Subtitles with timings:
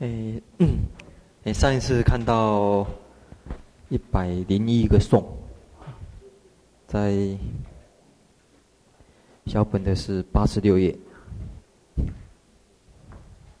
[0.00, 0.42] 诶，
[1.44, 2.86] 诶，上一次看到
[3.90, 5.22] 一百零一个颂，
[6.86, 7.36] 在
[9.44, 10.96] 小本的是八十六页。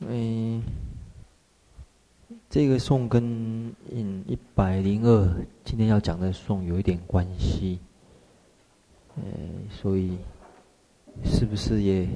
[0.08, 0.62] 诶，
[2.48, 3.22] 这个颂跟
[3.92, 7.78] 嗯一百零二今天要讲的颂有一点关系。
[9.16, 9.22] 诶，
[9.70, 10.16] 所以
[11.22, 12.08] 是不是也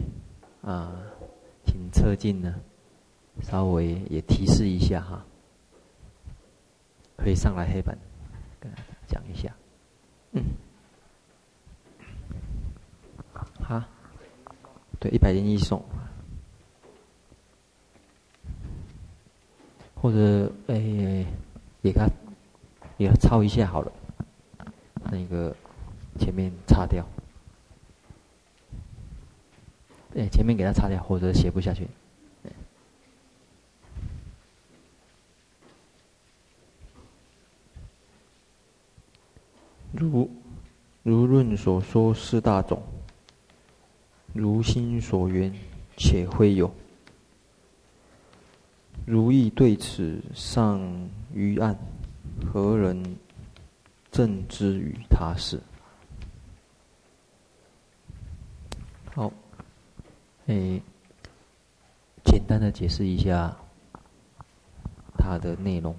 [0.62, 0.96] 啊
[1.66, 2.54] 挺侧近呢？
[3.42, 5.24] 稍微也提示一下哈，
[7.16, 7.96] 可以上来黑板
[8.58, 9.52] 跟大家讲一下。
[10.32, 10.42] 嗯，
[13.60, 13.82] 好，
[14.98, 15.84] 对，一百零一送，
[19.94, 21.26] 或者哎，
[21.82, 22.08] 给他
[22.96, 23.92] 给他抄一下好了，
[25.10, 25.54] 那个
[26.18, 27.04] 前面擦掉，
[30.16, 31.86] 哎，前面给他擦掉，或者写不下去。
[39.96, 40.28] 如
[41.04, 42.82] 如论所说四大种，
[44.32, 45.54] 如心所缘，
[45.96, 46.72] 且会有。
[49.06, 50.80] 如意对此尚
[51.32, 51.78] 余暗，
[52.44, 53.16] 何人
[54.10, 55.60] 证之于他事？
[59.14, 59.30] 好，
[60.46, 60.82] 诶，
[62.24, 63.56] 简单的解释一下
[65.16, 65.94] 它的内容。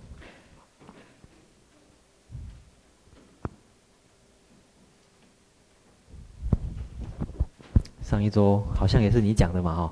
[8.05, 9.91] 上一周好像也是你讲的嘛，哈，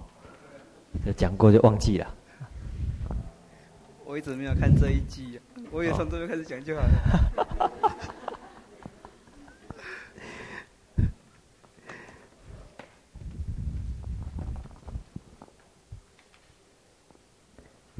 [1.17, 2.07] 讲过就忘记了。
[4.05, 5.39] 我一直没有看这一季，
[5.71, 7.71] 我也从这边开始讲就好了。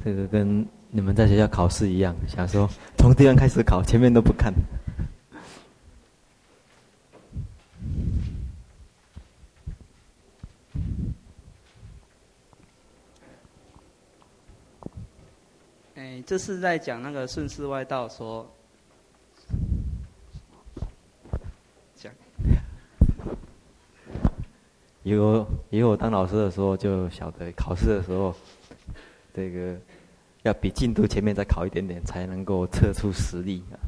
[0.04, 4.54] 这个跟你们在学校考试一样，想说从地方开始考，前面都不看。
[16.34, 18.44] 这是在讲那个顺势外道说，
[21.94, 22.12] 讲，
[25.04, 28.34] 有有我当老师的时候就晓得，考试的时候，
[29.32, 29.78] 这个
[30.42, 33.78] 要比进度前面再考一点点，才能够测出实力啊。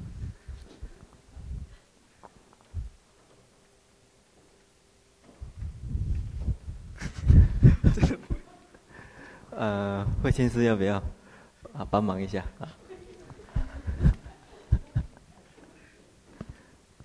[9.50, 11.02] 呃，慧清师要不要？
[11.76, 12.69] 啊，帮忙一下啊！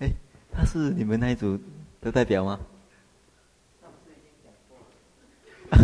[0.00, 0.10] 哎，
[0.50, 1.58] 他是你们那一组
[2.00, 2.58] 的代表吗？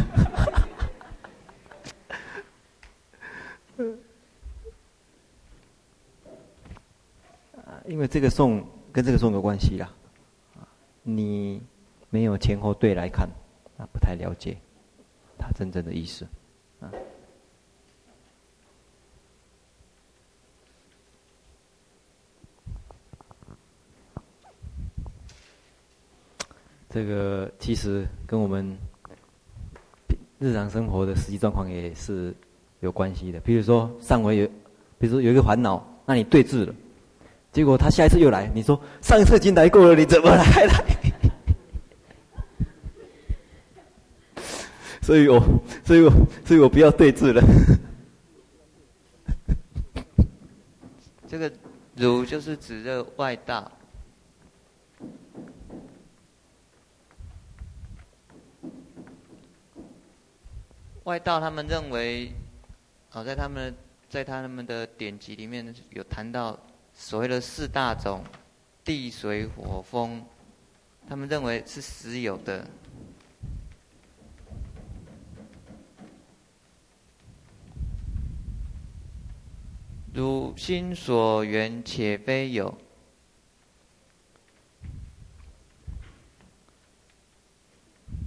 [7.86, 9.90] 因为这个送跟这个送有关系啦。
[11.02, 11.60] 你
[12.10, 13.26] 没有前后对来看，
[13.78, 14.56] 啊，不太了解
[15.38, 16.26] 他真正的意思
[16.80, 16.90] 啊。
[26.90, 28.76] 这个其实跟我们
[30.38, 32.34] 日常生活的实际状况也是
[32.80, 33.38] 有关系的。
[33.40, 34.46] 比如说上回有，
[34.98, 36.74] 比如说有一个烦恼，那你对治了，
[37.52, 40.84] 结果他下一次又来，你说上一次已经来过了，你怎么还来？
[45.02, 45.38] 所以我，
[45.84, 46.10] 所以我，
[46.44, 47.42] 所以我不要对治了。
[51.26, 51.52] 这个
[51.96, 53.70] 如就是指这外道。
[61.08, 62.30] 外道他们认为，
[63.12, 63.74] 哦，在他们
[64.10, 66.58] 在他们的典籍里面有谈到
[66.92, 68.22] 所谓的四大种，
[68.84, 70.22] 地水火风，
[71.08, 72.62] 他们认为是实有的。
[80.12, 82.76] 如心所缘，且非有。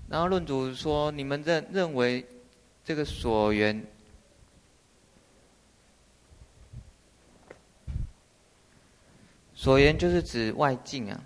[0.10, 2.26] 然后论主说，你们认认为。
[2.84, 3.86] 这个所缘，
[9.54, 11.24] 所缘就是指外境啊。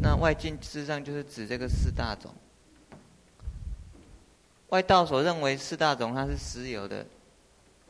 [0.00, 2.32] 那外境事实上就是指这个四大种。
[4.68, 7.06] 外道所认为四大种它是实有的，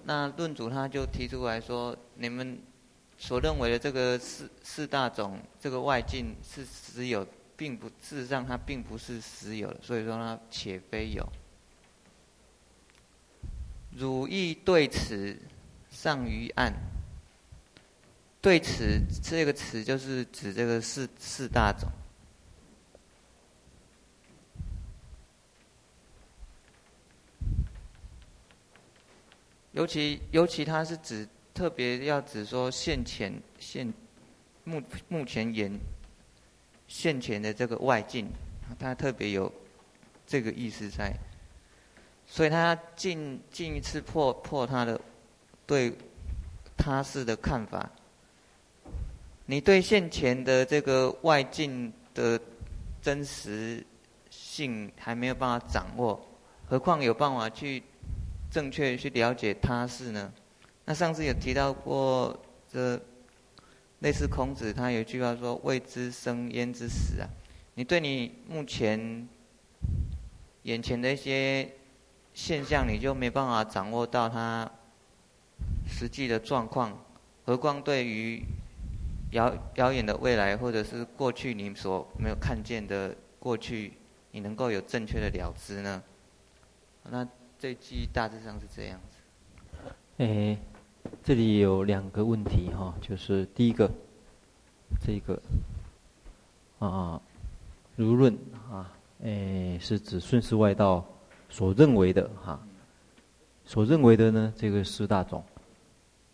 [0.05, 2.59] 那论主他就提出来说，你们。
[3.27, 7.27] 所认为的这个四四大种，这个外境是实有，
[7.57, 11.27] 并不事实上它并不是实有的，所以说它且非有。
[13.97, 15.35] 汝亦对此
[15.91, 16.71] 上于案。
[18.43, 21.91] 对此这个词就是指这个四四大种。
[29.73, 33.91] 尤其尤其它是指特别要指说现前现
[34.65, 35.73] 目目前眼
[36.89, 38.29] 现前的这个外境，
[38.79, 39.51] 它特别有
[40.27, 41.15] 这个意思在。
[42.27, 45.01] 所以他进进一次破破他的
[45.67, 45.97] 对
[46.77, 47.89] 他事的看法。
[49.47, 52.41] 你对现前的这个外境的
[53.03, 53.85] 真实
[54.31, 56.19] 性还没有办法掌握，
[56.67, 57.83] 何况有办法去
[58.51, 60.33] 正确去了解他事呢？
[60.85, 62.39] 那上次有提到过，
[62.71, 63.01] 这
[64.01, 67.29] 类似孔子他有一句话说：“未知生焉知死啊！”
[67.75, 69.29] 你对你目前
[70.63, 71.71] 眼前的一些。
[72.37, 74.69] 现象你就没办法掌握到它
[75.87, 76.99] 实际的状况，
[77.47, 78.43] 何况对于
[79.31, 83.93] 遥遥远的未来或者是过去你所没有看见的过去，
[84.33, 86.03] 你能够有正确的了知呢？
[87.05, 87.25] 那
[87.57, 89.93] 这句大致上是这样子。
[90.17, 90.59] 诶，
[91.23, 93.91] 这里有两个问题哈，就是第一个，
[95.01, 95.41] 这个
[96.79, 97.21] 啊，
[97.97, 98.37] 如论
[98.71, 98.93] 啊，
[99.23, 101.05] 诶，是指顺世外道。
[101.51, 102.59] 所认为的哈，
[103.65, 105.45] 所认为的呢，这个四大种。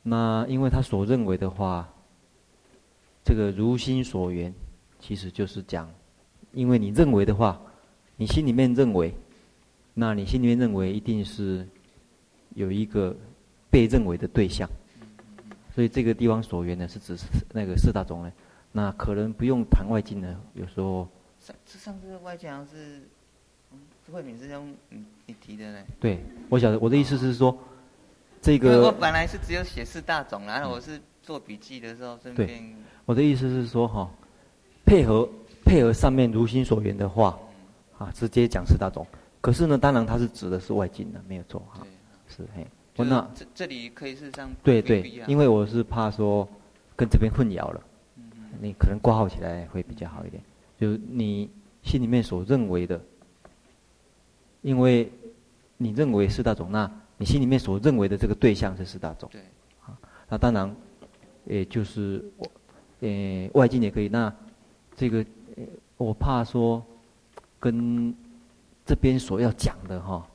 [0.02, 1.86] 那因为他所认为的话，
[3.22, 4.54] 这个如心所缘，
[4.98, 5.90] 其实就是讲，
[6.52, 7.60] 因为你认为的话，
[8.16, 9.14] 你心里面认为，
[9.92, 11.68] 那你心里面认为一定是
[12.54, 13.14] 有一个
[13.70, 14.68] 被认为的对象，
[15.74, 17.16] 所以这个地方所缘呢，是指
[17.52, 18.32] 那个四大种呢。
[18.72, 21.08] 那可能不用谈外境呢，有时候。
[21.38, 23.02] 上上次外境是。
[24.12, 25.78] 慧敏师兄，你你提的呢？
[26.00, 26.18] 对，
[26.48, 26.76] 我晓得。
[26.80, 27.56] 我的意思是说，
[28.42, 32.74] 这个我本来是只有写四大种，然后我是做笔记的时候顺便。
[33.04, 34.10] 我的意思是说哈，
[34.84, 35.28] 配合
[35.64, 37.38] 配合上面如心所缘的话，
[37.98, 39.06] 啊，直接讲四大种。
[39.40, 41.86] 可是呢，当然它是指的是外境的，没有错哈。
[42.26, 42.66] 是嘿，
[42.96, 46.48] 我那这这里可以是这样对对，因为我是怕说
[46.96, 47.80] 跟这边混淆了，
[48.60, 50.42] 你可能挂号起来会比较好一点。
[50.78, 51.48] 就是你
[51.82, 53.00] 心里面所认为的。
[54.62, 55.10] 因为
[55.78, 59.26] 你认为四大种，那你心里面所认为的这个对象是四大种。
[59.32, 59.40] 对。
[59.86, 59.96] 啊，
[60.28, 60.76] 那当然，
[61.46, 62.46] 也就是我，
[63.00, 64.08] 呃，外境也可以。
[64.08, 64.30] 那
[64.94, 65.24] 这个，
[65.96, 66.84] 我怕说
[67.58, 68.14] 跟
[68.84, 70.26] 这边所要讲的哈，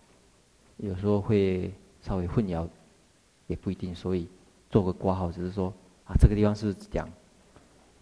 [0.77, 1.71] 有时候会
[2.05, 2.67] 稍微混淆，
[3.47, 3.95] 也不一定。
[3.95, 4.27] 所以
[4.69, 5.73] 做个挂号，只是说
[6.05, 7.09] 啊，这个地方是讲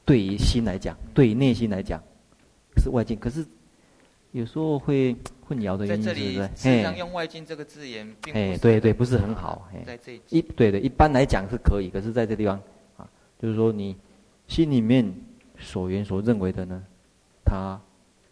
[0.04, 2.02] 对于心来讲，对于内心来讲
[2.78, 3.46] 是外境，可是
[4.32, 5.16] 有时候会。
[5.46, 6.44] 混淆的原因是不是？
[6.56, 8.58] 实际上用“外境”这个字眼，并不是。
[8.60, 9.68] 对对，不是很好。
[9.86, 12.58] 在这一对的，一般来讲是可以，可是在这地方，
[12.96, 13.06] 啊，
[13.38, 13.94] 就是说你
[14.48, 15.14] 心里面
[15.60, 16.82] 所缘所认为的呢，
[17.44, 17.78] 它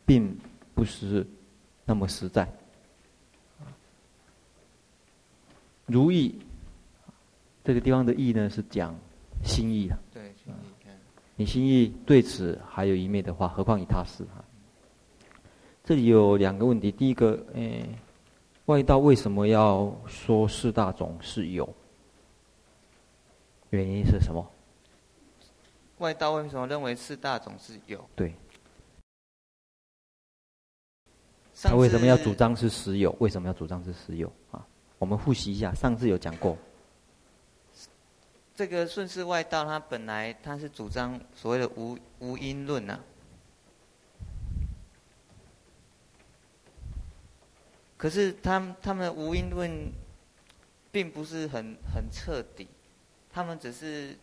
[0.05, 0.33] 并
[0.73, 1.27] 不是
[1.83, 2.47] 那么实在。
[5.91, 6.39] 如意
[7.63, 8.95] 这个地方的意呢，是讲
[9.43, 9.97] 心意的。
[10.13, 10.87] 对，心意。
[11.35, 14.43] 你心意对此还有一面的话，何况于他事哈？
[15.83, 17.83] 这里有两个问题，第一个，诶，
[18.65, 21.67] 外道为什么要说四大种是有？
[23.71, 24.45] 原因是什么？
[25.97, 28.07] 外道为什么认为四大种是有？
[28.15, 28.33] 对。
[31.63, 33.15] 他为什么要主张是实有？
[33.19, 34.31] 为什么要主张是实有？
[34.51, 34.65] 啊，
[35.01, 36.55] 我们复习一下，上次有讲过。
[38.55, 42.99] 这个顺世外道，他本来他是主张所谓的无无因论呐、啊。
[47.97, 49.91] 可是他们他们的无因论，
[50.91, 52.67] 并不是很很彻底，
[53.31, 54.15] 他们只是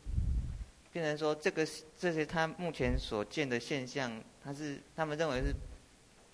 [0.93, 1.67] 变成说这个
[1.99, 4.13] 这些他目前所见的现象，
[4.45, 5.53] 他是他们认为是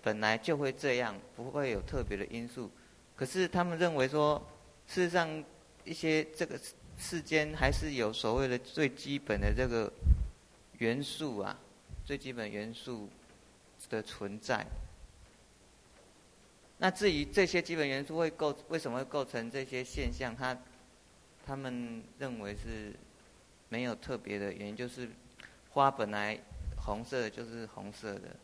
[0.02, 2.70] 本来就会这样，不会有特别的因素。
[3.16, 4.44] 可是他们认为说，
[4.86, 5.44] 事实上
[5.84, 6.58] 一些这个
[6.98, 9.92] 世间还是有所谓的最基本的这个
[10.78, 11.58] 元素啊，
[12.04, 13.08] 最基本元素
[13.88, 14.66] 的存在。
[16.78, 20.58] 那至于这些基本元素会构为什么会构成这些现象，他
[21.46, 22.92] 他们认为是
[23.68, 25.08] 没有特别的原因，就是
[25.70, 26.38] 花本来
[26.76, 28.36] 红色的就是红色的。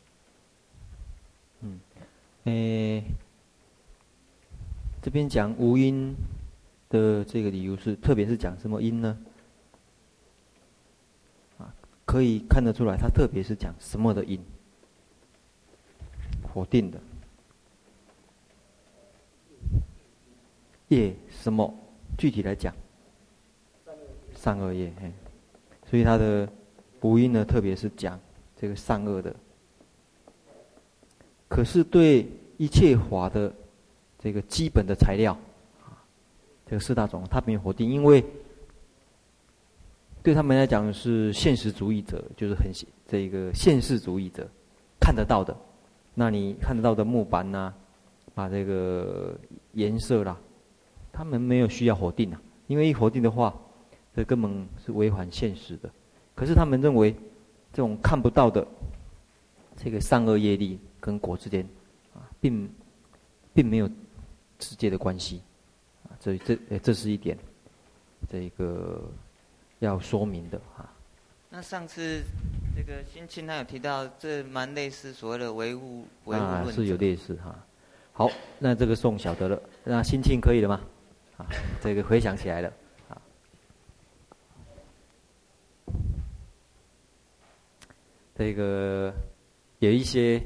[1.61, 1.81] 嗯，
[2.45, 3.03] 诶，
[5.03, 6.15] 这边讲无因
[6.89, 9.19] 的这个理由是，特别是讲什么因呢？
[11.59, 14.39] 啊，可以看得出来，他特别是讲什么的因。
[16.53, 17.01] 否定的。
[20.89, 21.73] 业什么？
[22.19, 22.75] 具体来讲，
[24.35, 25.11] 善恶业，嘿，
[25.89, 26.47] 所以他的
[26.99, 28.21] 补音呢，特别是讲
[28.61, 29.35] 这个善恶的。
[31.49, 32.27] 可是对
[32.59, 33.55] 一切法的
[34.23, 35.33] 这个基本的材料，
[35.83, 35.97] 啊，
[36.67, 38.23] 这个四大种，他没有否定，因为
[40.23, 42.71] 对他们来讲是现实主义者，就是很
[43.09, 44.47] 这个现实主义者
[45.01, 45.57] 看得到的。
[46.15, 47.75] 那你看得到的木板呐、啊，
[48.35, 49.35] 把这个
[49.73, 50.37] 颜色啦，
[51.11, 53.55] 他们没有需要否定啊，因为一否定的话，
[54.15, 55.91] 这根本是违反现实的。
[56.35, 57.15] 可是他们认为，
[57.73, 58.67] 这种看不到的
[59.77, 61.67] 这个善恶业力跟果之间
[62.13, 62.69] 啊，并
[63.55, 63.89] 并没有
[64.61, 65.43] 直接的关系
[66.05, 67.37] 啊，所以这这这是一点，
[68.29, 69.03] 这个
[69.81, 70.93] 要说明的啊。
[71.49, 72.23] 那上次
[72.77, 77.59] 这个新庆他有提到，这蛮类似所谓的唯物唯物论啊，是有类似哈。
[78.13, 80.81] 好，那这个宋晓得了，那新庆可以了吗？
[81.39, 81.47] 啊，
[81.81, 82.73] 这个回想起来了
[83.09, 83.21] 啊。
[88.37, 89.13] 这个
[89.81, 90.41] 有一些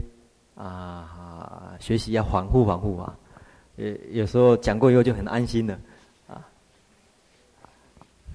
[0.55, 3.19] 啊，学习要防护防护啊，
[3.77, 5.79] 有有时候讲过以后就很安心了
[6.29, 6.49] 啊，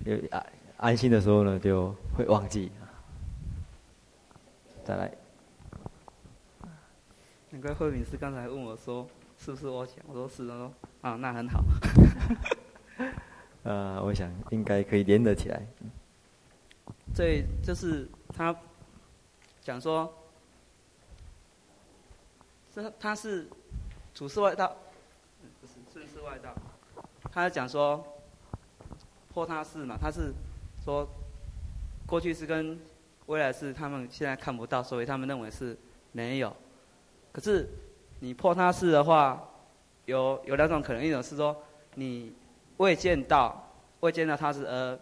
[0.05, 0.45] 有啊。
[0.77, 2.71] 安心的时候呢，就会忘记。
[4.85, 5.11] 再来，
[7.49, 9.05] 难怪慧敏师刚才问我说
[9.37, 11.63] ：“是不是我讲？”我说：“是。”他说：“啊，那很好。
[13.63, 15.61] ”呃，我想应该可以连得起来。
[17.13, 18.55] 这就是他
[19.61, 20.11] 讲说，
[22.73, 23.49] 这他是
[24.15, 24.73] 处世外道，
[26.21, 26.53] 外道。
[27.31, 28.03] 他讲说
[29.33, 30.33] 破他事嘛，他是。
[30.81, 31.05] 说
[32.07, 32.79] 过去式跟
[33.25, 35.77] 未来式，他们现在看不到，所以他们认为是
[36.13, 36.55] 没有。
[37.33, 37.69] 可是
[38.21, 39.45] 你破他事的话，
[40.05, 41.55] 有有两种可能，一种是说
[41.95, 42.33] 你
[42.77, 44.97] 未见到，未见到他是而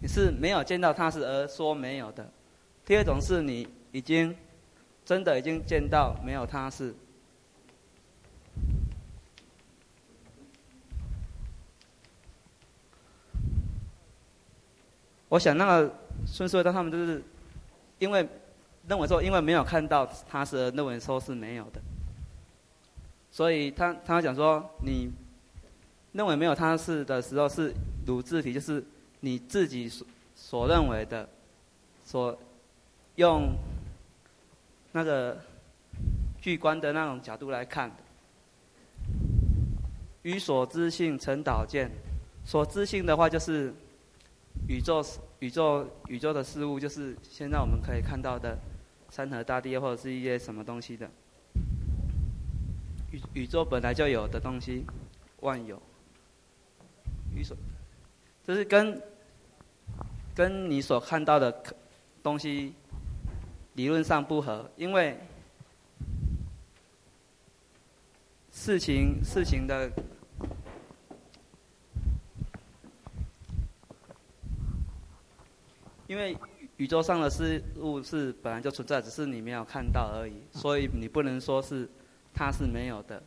[0.00, 2.30] 你是没有见到他是而说没有的。
[2.84, 4.36] 第二种是你已经
[5.04, 6.94] 真的已经见到没有他是。
[15.28, 15.94] 我想那个
[16.26, 17.22] 顺世外道他们就是，
[17.98, 18.28] 因为
[18.86, 21.80] 认为说，因为没有看到他是认为说是没有的，
[23.30, 25.10] 所以他他讲说，你
[26.12, 27.72] 认为没有他是的时候是
[28.06, 28.84] 汝自体，就是
[29.20, 30.06] 你自己所
[30.36, 31.26] 所认为的，
[32.04, 32.38] 所
[33.14, 33.54] 用
[34.92, 35.40] 那个
[36.40, 37.90] 具观的那种角度来看，
[40.22, 41.90] 与所知性成导见，
[42.44, 43.74] 所知性的话就是。
[44.68, 45.02] 宇宙、
[45.40, 48.56] 宇宙、宇宙的事物，就是现在我们可以看到的
[49.10, 51.10] 山河大地，或者是一些什么东西的。
[53.10, 54.84] 宇宇宙本来就有的东西，
[55.40, 55.80] 万有。
[57.34, 57.56] 宇宙，
[58.46, 59.02] 这是跟
[60.34, 61.50] 跟你所看到的
[62.22, 62.74] 东西
[63.74, 65.18] 理论上不合，因为
[68.50, 69.90] 事情事情的。
[76.08, 76.36] 因为
[76.76, 81.88] 宇宙上的事物是本来就存在，只是你没有看到而已，所以你不能说是
[82.34, 83.22] 它是没有的。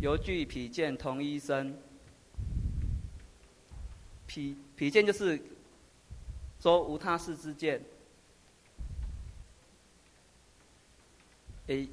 [0.00, 1.72] 由具彼见同一生，
[4.26, 5.40] 彼彼见就是
[6.58, 7.80] 说无他事之见。
[11.68, 11.88] 诶，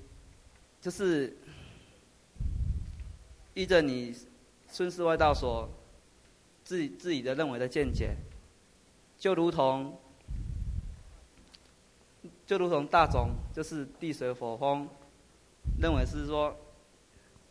[0.81, 1.35] 就是
[3.53, 4.15] 依着你
[4.71, 5.69] 顺世外道所
[6.63, 8.15] 自己自己的认为的见解。
[9.17, 9.97] 就如同，
[12.45, 14.87] 就如同大种，就是地水火风，
[15.81, 16.55] 认为是说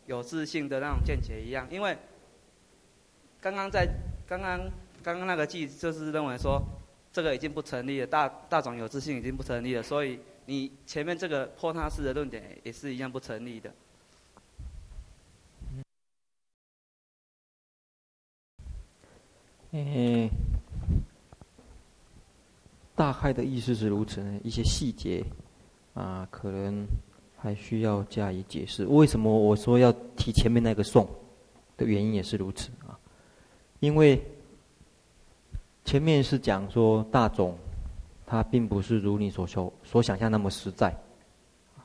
[0.06, 1.66] 有自信的那种见解一样。
[1.70, 1.96] 因为
[3.40, 3.88] 刚刚在
[4.26, 4.70] 刚刚
[5.02, 6.62] 刚刚那个记就是认为说
[7.12, 13.72] 这个已经不成立了，大大种有自信已经不成立了，所以你前面这个破他式的论点也是一样不成立的。
[19.70, 20.28] 嗯。
[22.94, 25.24] 大概的意思是如此呢，一些细节
[25.94, 26.86] 啊，可能
[27.36, 28.86] 还需要加以解释。
[28.86, 31.08] 为什么我说要提前面那个颂
[31.76, 32.96] 的原因也是如此啊？
[33.80, 34.22] 因为
[35.84, 37.58] 前面是讲说大种，
[38.32, 40.90] 它并不是如你所求所想象那么实在，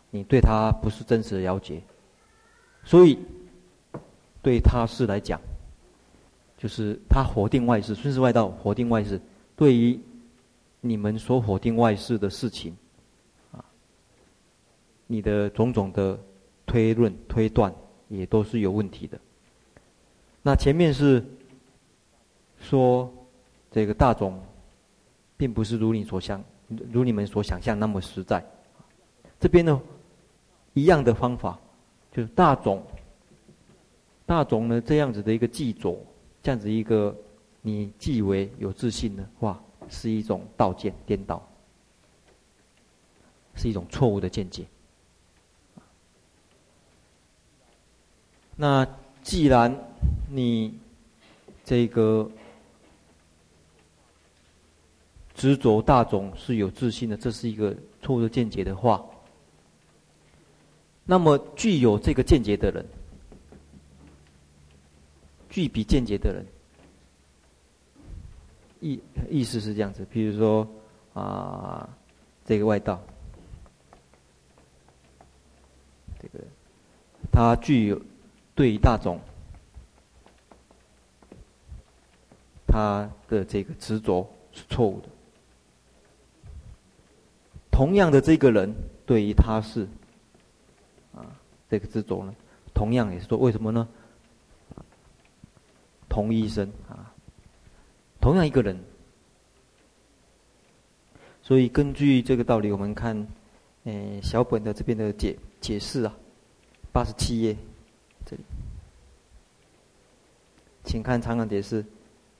[0.10, 1.82] 你对它不是真实的了解，
[2.86, 3.20] 所以
[4.42, 5.42] 对他是来讲，
[6.58, 9.20] 就是他否定外事，顺势外道否定外事。
[9.58, 10.00] 对于
[10.80, 12.74] 你们所否定外事的事情，
[13.52, 13.60] 啊，
[15.06, 16.18] 你的种种的
[16.66, 17.76] 推论推断
[18.08, 19.20] 也都是有问题的。
[20.42, 21.22] 那前面是
[22.62, 23.14] 说
[23.70, 24.42] 这个大种，
[25.38, 26.44] 并不是如你所想，
[26.92, 28.44] 如你们所想象那么实在。
[29.40, 29.80] 这边呢，
[30.74, 31.58] 一样的方法，
[32.12, 32.84] 就是大种，
[34.26, 35.98] 大种呢这样子的一个记着，
[36.44, 37.16] 这样子一个
[37.62, 39.62] 你既为有自信的话。
[39.90, 41.42] 是一种道见颠倒，
[43.56, 44.66] 是一种错误的见解。
[48.54, 48.86] 那
[49.24, 49.74] 既然
[50.30, 50.78] 你
[51.64, 52.30] 这个
[55.38, 59.06] 执着大种是有自信的，这是一个错误的见解的话，
[61.06, 62.84] 那么具有这个见解的人，
[65.48, 66.44] 具备见解的人。
[68.80, 70.68] 意意思是这样子，比如说
[71.14, 71.88] 啊，
[72.44, 73.00] 这个外道，
[76.20, 76.44] 这个
[77.32, 78.02] 他具有
[78.56, 79.20] 对于大种
[82.68, 85.10] 他的这个执着是错误的。
[87.78, 88.74] 同样的，这个人
[89.06, 89.88] 对于他是
[91.14, 91.22] 啊
[91.70, 92.34] 这个执着呢，
[92.74, 93.88] 同样也是说为什么呢？
[96.10, 97.14] 同一生啊。
[98.20, 98.76] 同样一个人，
[101.44, 103.28] 所以根据这个道理，我们看，
[103.84, 106.12] 诶，小本的这边的解解释啊，
[106.92, 107.56] 八十七页，
[108.26, 108.42] 这里，
[110.84, 111.86] 请看长行解释，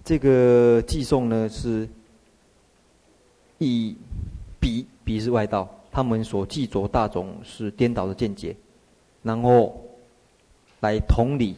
[0.04, 1.88] 这个寄送呢是
[3.60, 3.96] 以
[4.60, 8.54] 彼彼是外道，他们所记着大种是颠倒的见解，
[9.24, 9.82] 然后
[10.82, 11.56] 来同理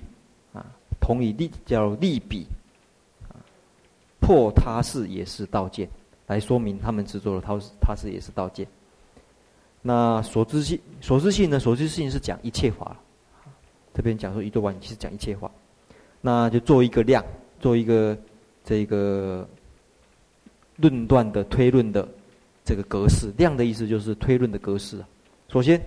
[0.53, 0.63] 啊，
[1.01, 2.45] 同理利叫立彼。
[4.19, 5.89] 破他事也是道见，
[6.27, 8.67] 来说明他们执着的他他事也是道见。
[9.81, 11.59] 那所知性所知性呢？
[11.59, 12.95] 所知性是讲一切法，
[13.95, 15.49] 这边讲说一多万，其实讲一切法。
[16.21, 17.25] 那就做一个量，
[17.59, 18.15] 做一个
[18.63, 19.47] 这个
[20.75, 22.07] 论断的推论的
[22.69, 23.33] 这个格式。
[23.35, 25.03] 量的意思就是推论的格式。
[25.47, 25.83] 首先，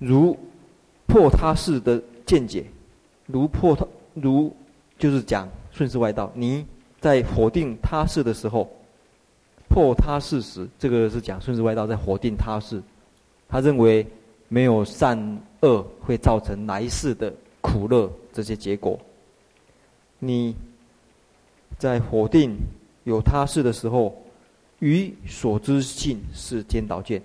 [0.00, 0.36] 如
[1.06, 2.66] 破他事的见解，
[3.26, 4.52] 如破他如
[4.98, 5.48] 就是讲。
[5.70, 6.64] 顺世外道，你
[7.00, 8.70] 在否定他事的时候，
[9.68, 12.80] 破他事时，这个是讲顺世外道在否定他事。
[13.48, 14.06] 他认为
[14.48, 15.18] 没有善
[15.62, 18.96] 恶会造成来世的苦乐这些结果。
[20.20, 20.54] 你
[21.76, 22.56] 在否定
[23.02, 24.14] 有他事的时候，
[24.88, 27.22] 于所知性是颠倒见，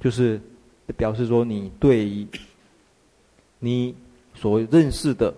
[0.00, 0.40] 就是
[0.96, 2.26] 表示说你对于
[3.58, 3.94] 你
[4.34, 5.32] 所认识的。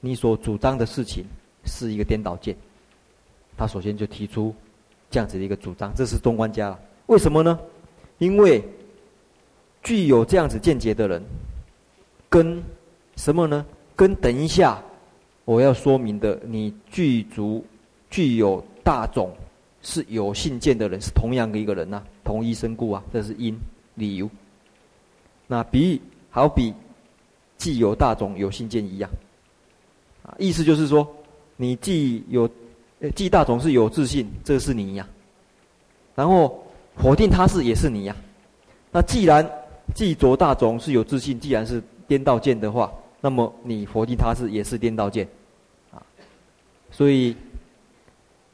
[0.00, 1.24] 你所主张的事情
[1.64, 2.56] 是一个颠倒见，
[3.56, 4.54] 他首先就提出
[5.10, 6.78] 这样子的一个主张，这是中观家了。
[7.06, 7.58] 为什么呢？
[8.18, 8.62] 因为
[9.82, 11.20] 具有这样子见解的人，
[12.28, 12.62] 跟
[13.16, 13.66] 什么呢？
[13.96, 14.80] 跟等一下
[15.44, 17.66] 我要说明的，你具足
[18.08, 19.36] 具有大种
[19.82, 23.58] 是有信见的人，是同样的一个人呐、同一身故啊，这是因
[23.94, 24.28] 理由。
[25.46, 26.74] 那比喻好比
[27.56, 29.10] 既有大种有信见一样。
[30.22, 31.08] 啊意思就是说，
[31.56, 32.48] 你既有，
[33.14, 35.08] 既大种是有自信，这是你呀。
[36.14, 36.62] 然后
[36.96, 38.14] 否定他是也是你呀。
[38.90, 39.48] 那既然
[39.94, 45.26] 既着大种是有自信，既然是颠倒见的话，那么你否定他是也是颠倒见，
[45.90, 46.02] 啊。
[46.90, 47.34] 所以，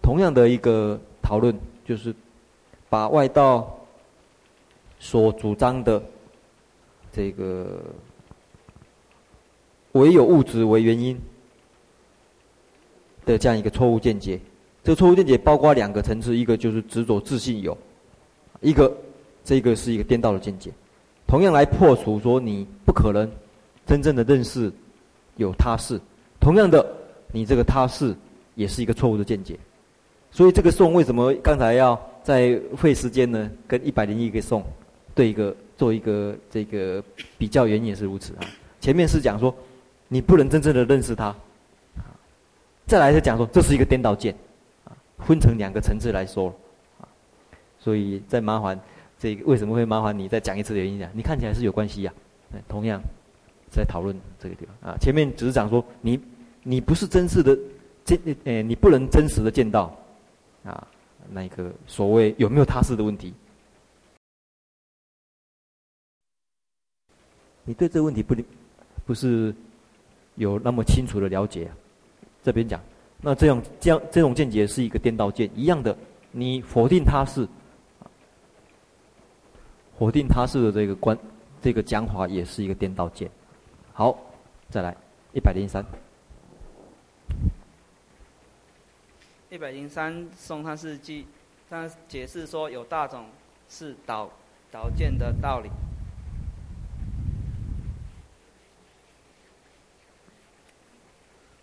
[0.01, 2.15] 同样的一个讨论，就是
[2.89, 3.75] 把外道
[5.01, 6.01] 所主张的
[7.11, 7.83] 这个
[9.93, 11.19] 唯有物质为原因。
[13.27, 14.39] 的这样一个错误见解，
[14.83, 17.75] 这个错误见解包括两个层次，一个就是执着自信有，
[18.61, 18.95] 一个
[19.43, 20.71] 这个是一个颠倒的见解，
[21.27, 23.27] 同样来破除说你不可能
[23.87, 24.71] 真正的认识
[25.37, 25.99] 有他事，
[26.39, 26.87] 同样的
[27.33, 28.15] 你这个他事
[28.57, 29.59] 也是一个错误的见解，
[30.35, 33.49] 所以这个颂为什么刚才要在费时间呢？
[33.69, 34.65] 跟一百零一个颂
[35.15, 37.01] 对一个做一个这个
[37.39, 38.41] 比较原因也是如此啊。
[38.81, 39.55] 前面是讲说
[40.09, 41.33] 你不能真正的认识他。
[42.85, 44.35] 再来是讲说，这是一个颠倒见，
[44.85, 46.53] 啊，分成两个层次来说，
[47.01, 47.07] 啊，
[47.79, 48.79] 所以再麻烦
[49.17, 51.09] 这个为什么会麻烦你再讲一次的原因啊？
[51.15, 52.13] 你看起来是有关系呀，
[52.67, 53.01] 同样
[53.71, 54.97] 在讨论这个地方啊。
[55.01, 56.21] 前面只是讲说你
[56.65, 57.57] 你不是真实的
[58.05, 59.97] 见，诶，你不能真实的见到，
[60.65, 60.87] 啊，
[61.31, 63.33] 那个所谓有没有他事的问题，
[67.65, 68.35] 你对这个问题不
[69.07, 69.55] 不是
[70.37, 71.71] 有那么清楚的了解。
[72.43, 72.79] 这边讲，
[73.23, 75.97] 那这样这样这种见解是一个颠倒见，一样的，
[76.31, 77.49] 你否定他是，
[79.99, 81.19] 否定他是的这个观，
[81.63, 83.31] 这个讲法也是一个颠倒见。
[83.95, 84.15] 好，
[84.69, 84.95] 再来
[85.33, 85.83] 一百零三。
[89.55, 91.29] 一百零三颂，他是记，
[91.71, 93.27] 他解释说有大种
[93.69, 94.29] 是导
[94.69, 95.71] 导见的道理。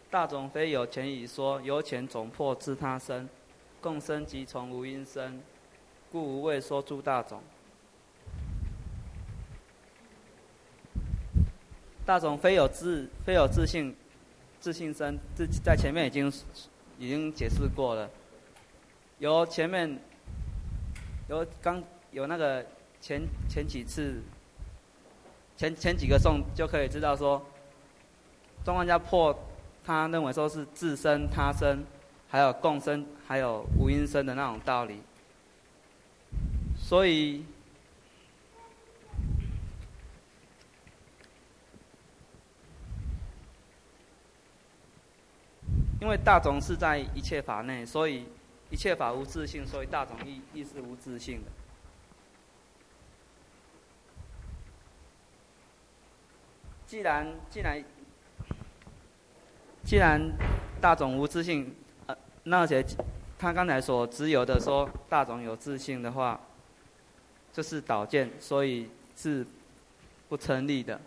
[0.09, 3.27] 大种非有前已说，由前总破自他生，
[3.81, 5.41] 共生即从无因生，
[6.13, 7.43] 故无谓说诸大种。
[12.05, 13.93] 大种非有自非有自性，
[14.61, 16.31] 自性生，自在前面已经
[17.01, 18.07] 已经解释过了。
[19.17, 19.99] 由前面，
[21.27, 22.63] 由刚有那个
[23.01, 24.21] 前前几次，
[25.57, 27.43] 前前几个颂就可以知道说，
[28.63, 29.35] 中观家破。
[29.83, 31.83] 他认为说是自生、他生，
[32.29, 35.01] 还有共生，还有无因生的那种道理。
[36.77, 37.43] 所以，
[46.01, 48.25] 因为大种是在一切法内，所以
[48.69, 51.51] 一切法无自性，所以大种亦亦是无自性的。
[56.85, 57.81] 既然既然。
[59.83, 60.21] 既然
[60.79, 62.85] 大种无自性，呃，那些
[63.39, 66.39] 他刚才所只有的说大种有自性的话，
[67.51, 69.45] 这是导见，所以是
[70.29, 71.01] 不成立的。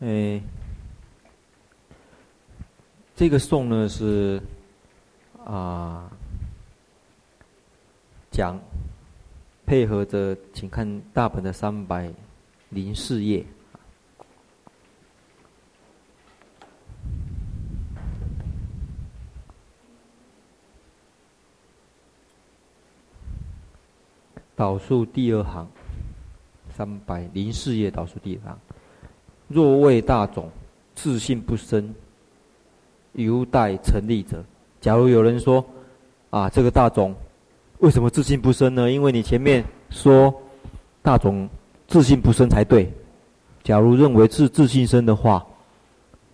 [0.00, 0.40] 哎，
[3.16, 4.40] 这个颂呢是
[5.44, 6.10] 啊
[8.30, 8.60] 讲。
[9.66, 12.10] 配合着，请看大本的三百
[12.70, 13.44] 零四页。
[24.56, 25.68] 导数第二行，
[26.74, 28.58] 三百零四页导数第二行。
[29.48, 30.48] 若谓大种
[30.94, 31.94] 自信不生，
[33.14, 34.44] 犹待成立者。
[34.80, 35.64] 假如有人说，
[36.30, 37.14] 啊，这个大种。
[37.78, 38.90] 为什么自信不生呢？
[38.90, 40.34] 因为你前面说
[41.00, 41.48] 大种
[41.86, 42.92] 自信不生才对。
[43.62, 45.46] 假如认为是自信生的话，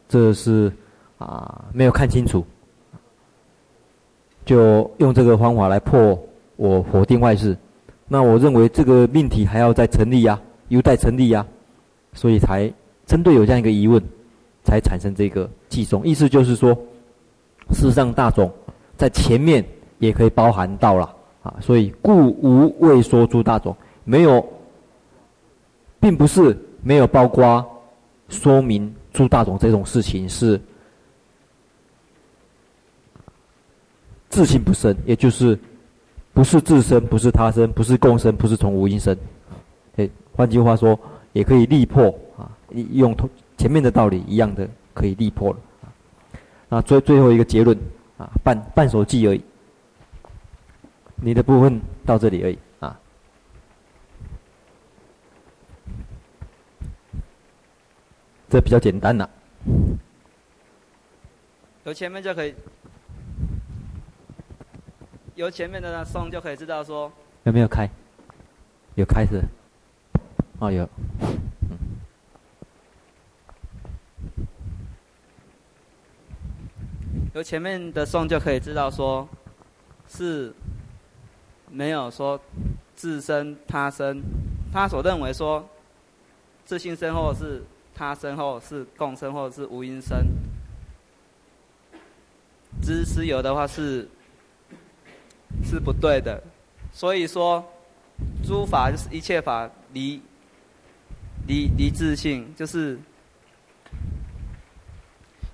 [0.09, 0.73] 这是
[1.19, 2.43] 啊没有看清楚，
[4.47, 6.19] 就用这个方法来破
[6.57, 7.55] 我否定外事。
[8.09, 11.47] 那我认为这个命题还要再成立呀，犹待成立呀，
[12.15, 12.73] 所以才
[13.07, 14.03] 针对有这样一个疑问，
[14.63, 16.07] 才产生这个偈颂。
[16.07, 16.75] 意思就是说，
[17.71, 18.53] 事实上大种
[18.97, 19.65] 在前面
[19.99, 21.15] 也可以包含到了。
[21.43, 24.43] 啊，所以故无谓说诸大种，没有，
[26.01, 27.63] 并不是没有包括
[28.31, 30.59] 说明诸大种这种事情是
[34.31, 35.59] 自性不生，也就是
[36.33, 39.15] 不是自生，不是他生，不是共生，不是从无因生。
[39.97, 40.99] 诶，换句话说，
[41.35, 42.07] 也可以力破
[42.39, 42.51] 啊，
[42.93, 45.59] 用同前面的道理一样的可以力破了。
[46.69, 47.79] 那最最后一个结论
[48.19, 49.43] 啊，半半首记而已。
[51.17, 52.99] 你的部分到这里而已啊，
[58.51, 59.31] 这比较简单了。
[61.85, 62.55] 由前面就可以，
[65.35, 67.13] 由前面的那颂就可以知道说
[67.45, 67.89] 有没有开，
[68.95, 69.43] 有开是，
[70.59, 70.89] 哦有，
[71.21, 71.79] 嗯，
[77.35, 79.29] 由前面的颂就可以知道说，
[80.09, 80.53] 是。
[81.71, 82.41] 没有说
[82.95, 84.23] 自生他生，
[84.73, 85.69] 他所认为说
[86.65, 90.25] 自性生或是他生或者是共生或是无因生，
[92.81, 94.09] 知识有的话是
[95.65, 96.41] 是不对的，
[96.93, 97.65] 所以说
[98.47, 100.23] 诸法就是一切法离
[101.49, 102.97] 离离自性，就是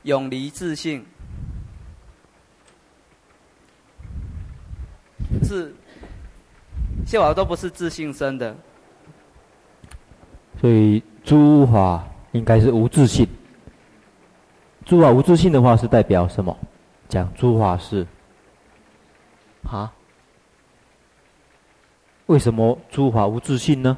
[0.03, 1.03] 永离自性，
[5.51, 5.75] 是。
[7.03, 8.55] 一切法都不是自性生的，
[10.61, 13.27] 所以诸法应该是无自性。
[14.85, 16.57] 诸法无自性的话，是代表什么？
[17.09, 18.07] 讲诸法是
[19.65, 19.93] 啊？
[22.27, 23.97] 为什么诸法无自性呢？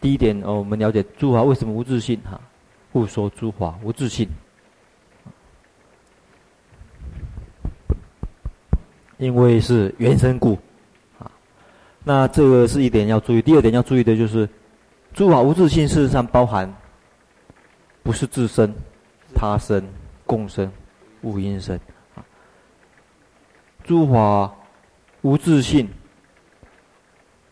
[0.00, 2.40] 第一点哦，我们了解诸法为什么无自性哈？
[2.92, 4.28] 故说诸法无自性。
[9.24, 10.52] 因为是原生故，
[11.18, 11.30] 啊，
[12.04, 13.40] 那这个是一点要注意。
[13.40, 14.46] 第二点要注意的就是，
[15.14, 16.70] 诸法无自性，事实上包含
[18.02, 18.70] 不是自生、
[19.34, 19.82] 他生、
[20.26, 20.70] 共生、
[21.22, 21.80] 无因生。
[23.82, 24.54] 诸法
[25.22, 25.88] 无自性，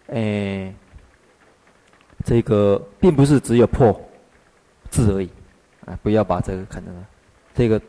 [0.09, 0.75] 哎，
[2.23, 3.99] 这个并不是只有破
[4.91, 5.31] 自而已，
[5.87, 7.07] 啊，不要把这个看成，
[7.55, 7.81] 这个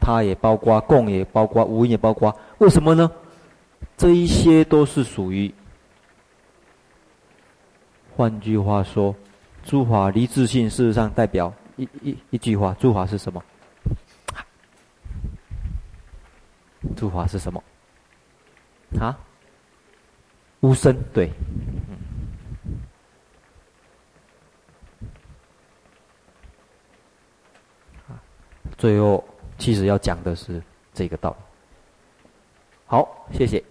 [0.00, 2.34] 它也包括共，也包括无，也包括。
[2.58, 3.10] 为什么呢？
[3.96, 5.52] 这一些都是属于。
[8.16, 9.14] 换句话说，
[9.62, 13.42] 诸法离自性，事实上代表一一一句话：诸法是什么？
[16.96, 17.62] 诸法是什么？
[18.98, 19.16] 啊？
[20.60, 21.30] 无生，对。
[28.76, 29.22] 最后，
[29.60, 30.60] 其实要讲的是
[30.94, 31.36] 这个道理。
[32.86, 33.62] 好，谢谢。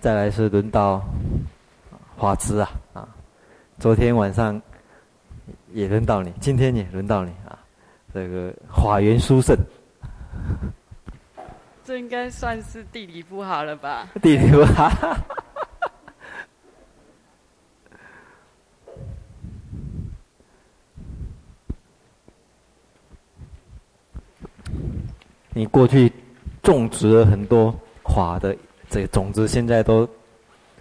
[0.00, 1.02] 再来是轮到
[2.16, 3.08] 花枝啊啊！
[3.78, 4.60] 昨天晚上
[5.72, 7.58] 也轮到你，今天也轮到你啊！
[8.14, 9.56] 这个法缘殊胜，
[11.84, 14.08] 这应该算是地理不好了吧？
[14.22, 14.88] 地理不好。
[25.54, 26.10] 你过去
[26.62, 28.56] 种植了很多法的
[28.88, 30.08] 这个种子，现在都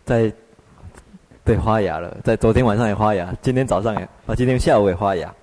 [0.05, 0.31] 在
[1.43, 2.17] 对发芽了。
[2.23, 5.34] 在昨天晚上也发芽，今天早上也啊，今天下午也发芽。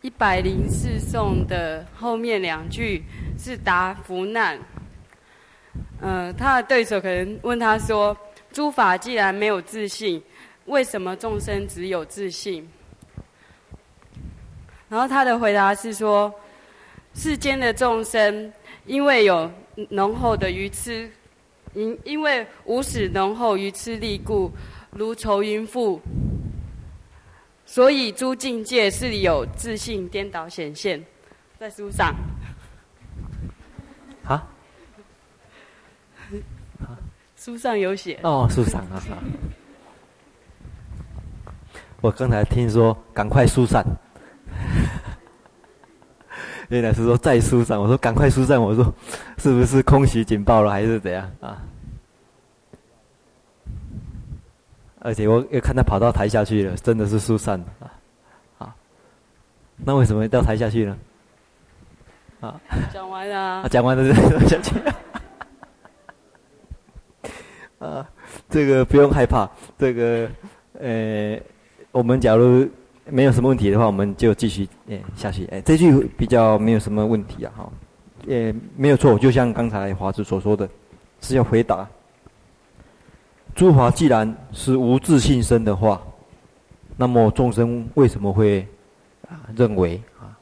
[0.00, 3.02] 一百零四颂的后面两句
[3.38, 4.58] 是答福难。
[6.00, 8.16] 呃，他的对手可能问他说
[8.52, 10.22] ：“诸法既然没有自信，
[10.66, 12.68] 为什么众生只有自信？”
[14.94, 16.32] 然后他的回答是说：
[17.14, 18.52] 世间的众生
[18.86, 19.50] 因为有
[19.88, 21.10] 浓厚的愚痴，
[21.72, 24.52] 因因为无始浓厚愚痴力故，
[24.92, 25.98] 如愁云覆，
[27.66, 31.04] 所以诸境界是有自信颠倒显现，
[31.58, 32.14] 在书上。
[34.24, 34.46] 啊？
[37.34, 38.20] 书上有写。
[38.22, 39.02] 哦，书上啊。
[42.00, 43.84] 我刚才听说，赶快疏散。
[46.68, 48.84] 原来是说再疏散，我说赶快疏散，我说
[49.38, 51.62] 是不是空袭警报了还是怎样啊？
[55.00, 57.92] 而且我又看他跑到台下去了，真的是疏散了啊！
[58.58, 58.74] 啊，
[59.76, 60.96] 那为什么到台下去呢？
[62.40, 62.58] 啊，
[62.92, 64.14] 讲完了 啊，讲完了就
[64.48, 64.74] 下去。
[67.84, 68.08] 啊，
[68.48, 69.46] 这个不用害怕，
[69.78, 70.30] 这个
[70.80, 71.38] 呃，
[71.92, 72.66] 我们假如。
[73.06, 75.44] 没有什么问题的话，我们就继续诶下去。
[75.46, 77.72] 诶，这句比较没有什么问题啊，哈，
[78.26, 79.18] 也没有错。
[79.18, 80.66] 就像刚才华子所说的，
[81.20, 81.86] 是要回答：
[83.54, 86.00] 诸法既然是无自性生的话，
[86.96, 88.66] 那么众生为什么会
[89.28, 90.32] 啊认为啊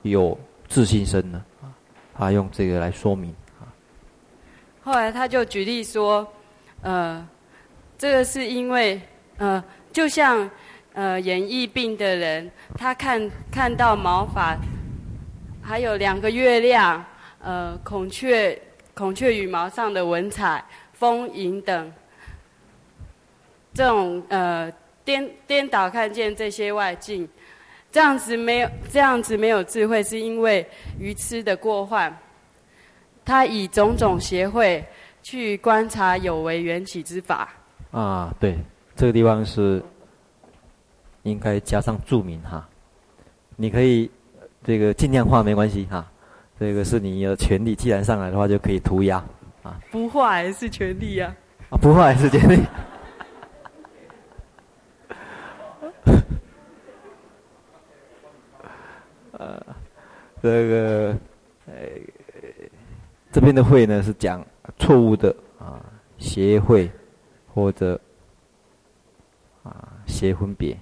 [0.00, 1.44] 有自性生呢？
[1.62, 1.68] 啊，
[2.14, 3.68] 他用这个来说明啊。
[4.82, 6.26] 后来他就举例说，
[6.80, 7.28] 呃，
[7.98, 8.98] 这个是因为
[9.36, 10.48] 呃，就像。
[10.92, 14.58] 呃，眼翳病的人，他看看到毛发，
[15.62, 17.02] 还有两个月亮，
[17.40, 18.60] 呃，孔雀
[18.92, 21.92] 孔雀羽毛上的文彩，风影等，
[23.72, 24.70] 这种呃
[25.04, 27.26] 颠颠倒看见这些外境，
[27.92, 30.66] 这样子没有这样子没有智慧，是因为
[30.98, 32.14] 愚痴的过患。
[33.24, 34.84] 他以种种邪慧
[35.22, 37.48] 去观察有为缘起之法。
[37.92, 38.58] 啊，对，
[38.96, 39.80] 这个地方是。
[41.22, 42.68] 应该加上注明哈，
[43.56, 44.10] 你可以
[44.64, 46.10] 这个尽量画没关系哈，
[46.58, 47.74] 这个是你的权利。
[47.74, 49.22] 既然上来的话，就可以涂鸦
[49.62, 49.78] 啊。
[49.90, 51.36] 不画也是权利呀？
[51.68, 52.62] 啊，不画也是权利。
[59.32, 59.62] 呃，
[60.42, 61.16] 这个
[61.66, 61.72] 呃，
[63.32, 64.46] 这边的会呢是讲
[64.78, 65.84] 错误的啊，
[66.18, 66.90] 协会
[67.46, 67.98] 或者
[69.62, 70.76] 啊邪分别。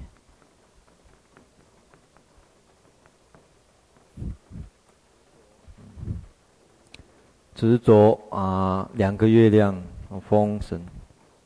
[7.58, 9.74] 执着啊，两个月亮，
[10.28, 10.80] 风神，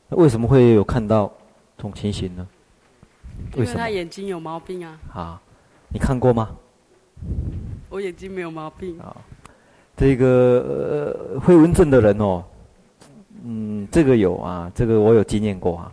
[0.09, 1.25] 为什么会有看到
[1.75, 2.47] 这种情形呢？
[3.57, 3.73] 为什么？
[3.73, 4.99] 因为他眼睛有毛病啊。
[5.11, 5.41] 啊，
[5.89, 6.55] 你看过吗？
[7.89, 8.95] 我眼睛没有毛病。
[8.99, 9.17] 啊，
[9.97, 12.43] 这个呃，会文症的人哦，
[13.43, 15.91] 嗯，这个有啊，这个我有经验过啊。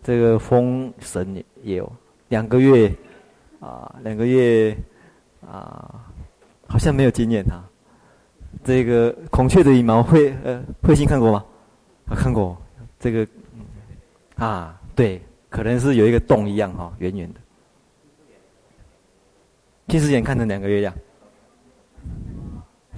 [0.00, 1.92] 这个风神也也有
[2.28, 2.94] 两个月，
[3.58, 4.76] 啊，两个月
[5.44, 6.06] 啊，
[6.68, 7.64] 好像没有经验哈。
[8.64, 11.44] 这个孔雀的羽毛会呃慧心看过吗？
[12.08, 12.56] 啊，看过。
[12.98, 13.26] 这个
[14.36, 17.40] 啊，对，可能是有一个洞一样哈，圆圆的。
[19.88, 20.92] 近视眼看成两个月亮，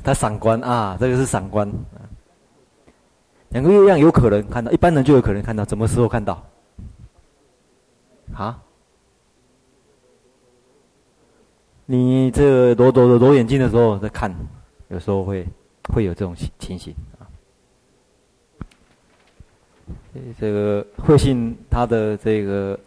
[0.02, 1.70] 它散观啊，这个是散观。
[3.50, 6.42] 两个月亮有可能看到，一般人就有可能看到，什么时候看到？
[8.34, 8.62] 啊？
[11.90, 14.34] 你这个揉揉揉揉眼睛的时候在看，
[14.88, 15.46] 有时候会
[15.92, 17.27] 会有这种情情形啊。
[20.38, 22.79] 这个慧信他的这个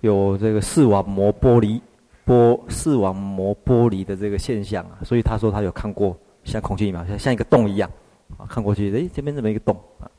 [0.00, 1.80] 有这个视网膜剥离
[2.26, 7.90] 剥视网膜剥离的这个现象啊，所以他说他有看过像孔雀羽毛像像一个洞一样
[8.36, 10.10] 啊，看过去诶，这边这么一个洞啊，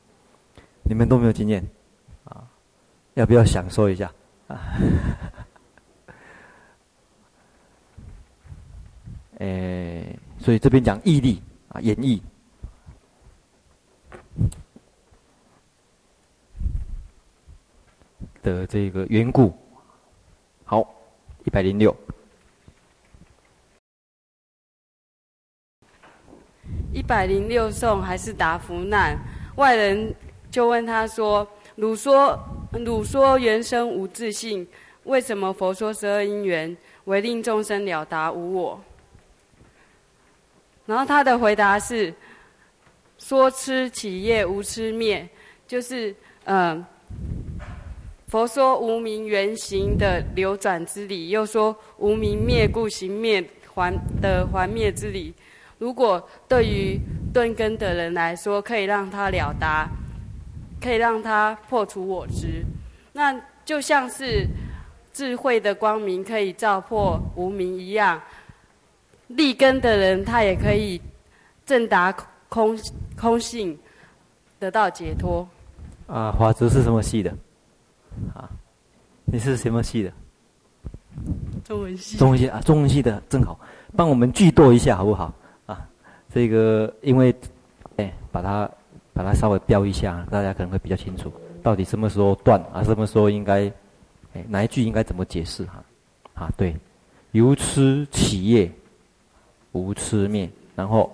[0.83, 1.65] 你们都没有经验
[2.25, 2.43] 啊，
[3.13, 4.11] 要不要享受一下
[4.47, 4.57] 啊？
[9.39, 12.21] 诶，所以这边讲毅力啊，演绎
[18.43, 19.51] 的这个缘故。
[20.63, 20.87] 好，
[21.45, 21.97] 一百零六。
[26.93, 29.17] 一百零六颂还是答福难，
[29.55, 30.13] 外人
[30.51, 32.39] 就问他说：“汝说
[32.71, 34.67] 汝说原生无自性，
[35.05, 38.79] 为什么佛说十二因缘，为令众生了达无我？”
[40.85, 42.13] 然后他的回答是：
[43.17, 45.27] 说痴起业无痴灭，
[45.67, 46.85] 就是嗯、
[48.27, 53.43] 佛说无明缘行的流转之理，又说无明灭故行灭
[53.73, 55.33] 还的还灭之理。
[55.77, 56.99] 如果对于
[57.33, 59.89] 顿根的人来说，可以让他了达，
[60.79, 62.63] 可以让他破除我执，
[63.13, 64.45] 那就像是
[65.11, 68.21] 智慧的光明可以照破无明一样。
[69.27, 71.01] 立根的人，他也可以
[71.65, 72.15] 正达
[72.49, 72.77] 空
[73.17, 73.77] 空性，
[74.59, 75.47] 得到解脱。
[76.07, 77.31] 啊，法师是什么系的？
[78.33, 78.49] 啊，
[79.25, 80.13] 你是什么系的？
[81.63, 82.17] 中文系。
[82.17, 83.59] 中文系啊，中文系的正好，
[83.95, 85.33] 帮我们剧读一下好不好？
[85.65, 85.87] 啊，
[86.31, 87.33] 这个因为，
[87.97, 88.69] 哎，把它
[89.13, 91.33] 把它稍微标一下，大家可能会比较清楚，
[91.63, 92.83] 到底什么时候断啊？
[92.83, 93.65] 什么时候应该，
[94.33, 95.65] 哎，哪一句应该怎么解释？
[95.65, 95.83] 哈，
[96.35, 96.75] 啊，对，
[97.31, 98.71] 由痴起业。
[99.75, 101.13] 无痴灭，然后，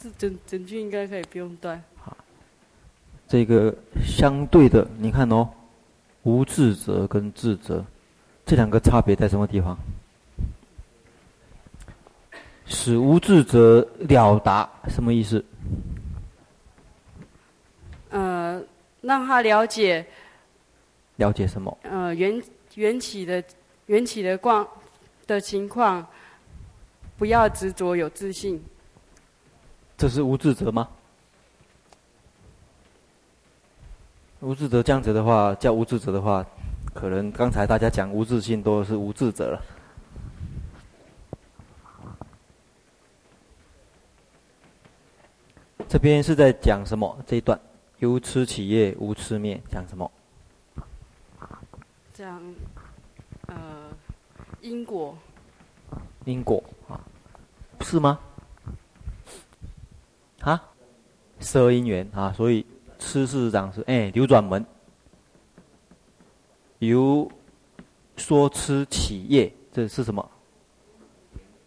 [0.00, 1.80] 这整整句应该可以不用断。
[1.96, 2.16] 好，
[3.28, 3.72] 这个
[4.04, 5.48] 相对的，你看哦，
[6.24, 7.84] 无自责跟自责，
[8.44, 9.78] 这两个差别在什么地方？
[12.66, 15.44] 使无自责了达，什么意思？
[18.10, 18.60] 呃，
[19.02, 20.04] 让他了解。
[21.14, 21.78] 了解什么？
[21.82, 22.42] 呃，缘
[22.74, 23.42] 缘起的
[23.86, 24.66] 缘起的光
[25.28, 26.04] 的情况。
[27.18, 28.62] 不要执着有自信，
[29.96, 30.88] 这是无智者吗？
[34.40, 36.44] 无智者这样子的话，叫无智者的话，
[36.92, 39.62] 可能刚才大家讲无自信都是无智者了。
[45.88, 47.18] 这边是在讲什么？
[47.26, 47.58] 这一段
[47.98, 50.10] 由吃起业无痴灭，讲什么？
[52.12, 52.54] 讲
[53.46, 53.56] 呃
[54.60, 55.16] 因果。
[56.26, 57.00] 因果啊，
[57.80, 58.18] 是吗？
[60.40, 60.62] 啊，
[61.40, 62.66] 十二因缘啊，所以
[62.98, 64.66] 吃是长是哎流转门，
[66.80, 67.30] 由
[68.16, 70.30] 说吃起业，这是什么？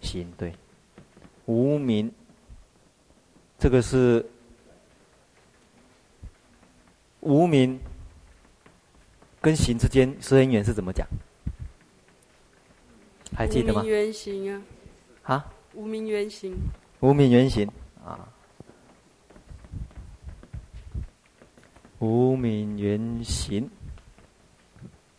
[0.02, 0.54] 行对，
[1.45, 2.12] 无明，
[3.58, 4.26] 这个是
[7.22, 7.80] 无明
[9.39, 11.08] 跟行之间十二因缘是怎么讲？
[13.39, 13.82] 还记得吗？
[15.23, 15.34] 啊！
[15.36, 15.45] 啊？
[15.73, 16.54] 无名原型。
[16.99, 17.65] 无名原型
[18.04, 18.28] 啊！
[21.99, 23.69] 无名原型，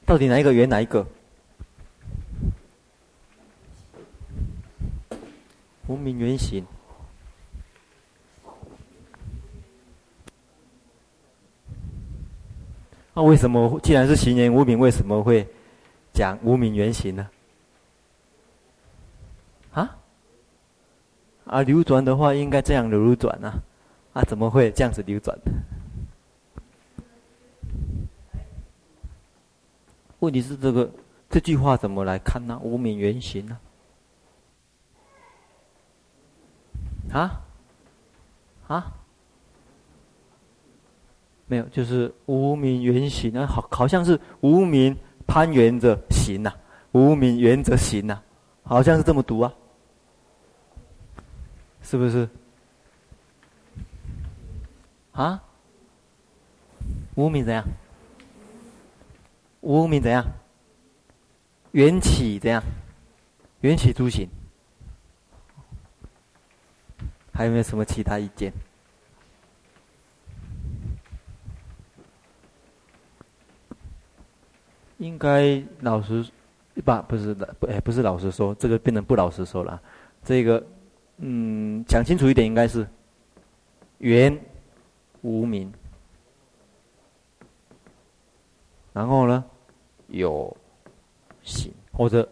[0.05, 1.07] 到底哪一个圆哪一个？
[5.87, 6.63] 无名原型。
[13.15, 15.49] 那为什么既然是行人无名，为什么会
[16.13, 17.27] 讲无名原型呢？
[19.73, 19.97] 啊，
[21.51, 23.61] 啊，流转的话应该这样流转啊，
[24.13, 25.37] 啊，怎么会这样子流转？
[30.21, 30.89] 问题是这个
[31.29, 32.57] 这句话怎么来看呢？
[32.63, 33.59] 无明缘行呢？
[37.11, 37.41] 啊？
[38.69, 38.93] 啊？
[41.49, 44.97] 没有，就是无明缘行啊，好，好像是无名
[45.27, 46.53] 攀缘着行呐，
[46.93, 48.23] 无名缘着行呐，
[48.63, 49.53] 好像是这么读啊。
[51.91, 52.29] 是不是？
[55.11, 55.43] 啊？
[57.17, 57.65] 无明怎样？
[59.61, 60.25] 无明怎样？
[61.73, 62.63] 缘起怎样？
[63.63, 64.29] 缘起诸行。
[67.33, 68.53] 还有没有什么其他意见？
[74.99, 76.25] 应该老实，
[76.85, 79.83] 不不是的，哎不是老实说，这个变成不老实说了。
[80.23, 80.65] 这个，
[81.23, 82.89] 嗯，讲清楚一点，应该是
[83.99, 84.37] 缘
[85.21, 85.71] 无名，
[88.95, 89.45] 然后呢
[90.07, 90.57] 有
[91.43, 92.27] 行，或者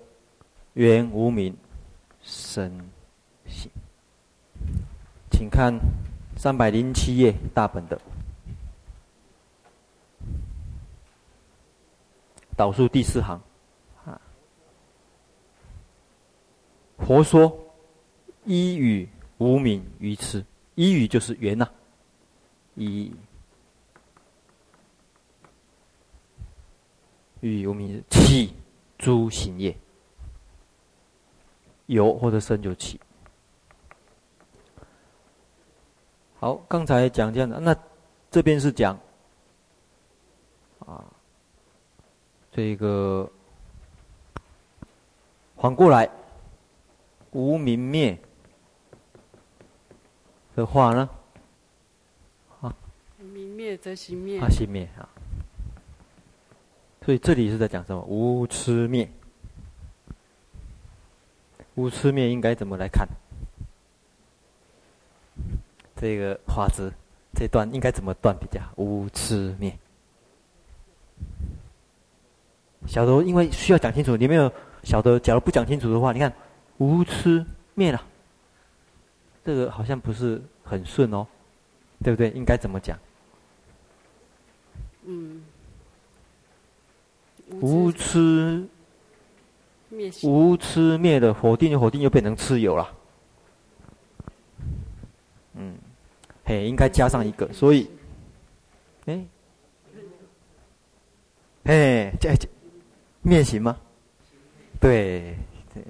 [0.73, 1.55] 缘无名
[2.23, 2.73] 生
[3.47, 3.71] 行。
[5.31, 5.79] 请看
[6.39, 8.01] 三百零七页大本的。
[12.57, 13.39] 导数第四行，
[14.07, 14.19] 啊，
[16.99, 17.55] 佛说
[18.49, 20.43] 一与无明愚痴，
[20.75, 21.69] 依与就是缘呐，
[22.77, 23.13] 一
[27.41, 28.55] 与无名起
[28.97, 29.77] 诸行业，
[31.85, 32.99] 有或者生就起。
[36.41, 37.77] 好，刚才讲这样的，那
[38.31, 38.99] 这边是讲
[40.79, 41.05] 啊，
[42.51, 43.31] 这个
[45.59, 46.09] 反过来
[47.33, 48.19] 无明灭。
[50.59, 51.09] 的话呢，
[52.61, 52.75] 啊，
[53.33, 55.09] 明灭则行灭，啊，行灭啊，
[57.05, 58.03] 所以这里是在讲什么？
[58.09, 59.09] 无痴灭，
[61.77, 63.07] 无痴灭应该怎么来看？
[65.95, 66.93] 这个法子
[67.37, 68.73] 这段应该怎么断比较好？
[68.79, 69.79] 无痴灭，
[72.85, 74.17] 晓得，因为需要讲清楚。
[74.17, 74.53] 你没有
[74.83, 76.33] 晓得，假如不讲清楚的话，你看
[76.79, 78.03] 无痴灭了，
[79.45, 81.27] 这个好像不是很顺哦，
[82.03, 82.31] 对不对？
[82.31, 82.99] 应该怎么讲？
[85.05, 85.43] 嗯，
[87.61, 88.67] 无痴
[89.89, 92.93] 灭，无痴灭的否定，否定又变成痴有了。
[95.55, 95.79] 嗯。
[96.45, 97.91] 嘿，应该加上一个，所以，
[99.05, 99.23] 哎，
[101.65, 102.49] 哎，这这
[103.21, 103.77] 灭行吗？
[104.81, 105.37] 对，
[105.75, 105.85] 对，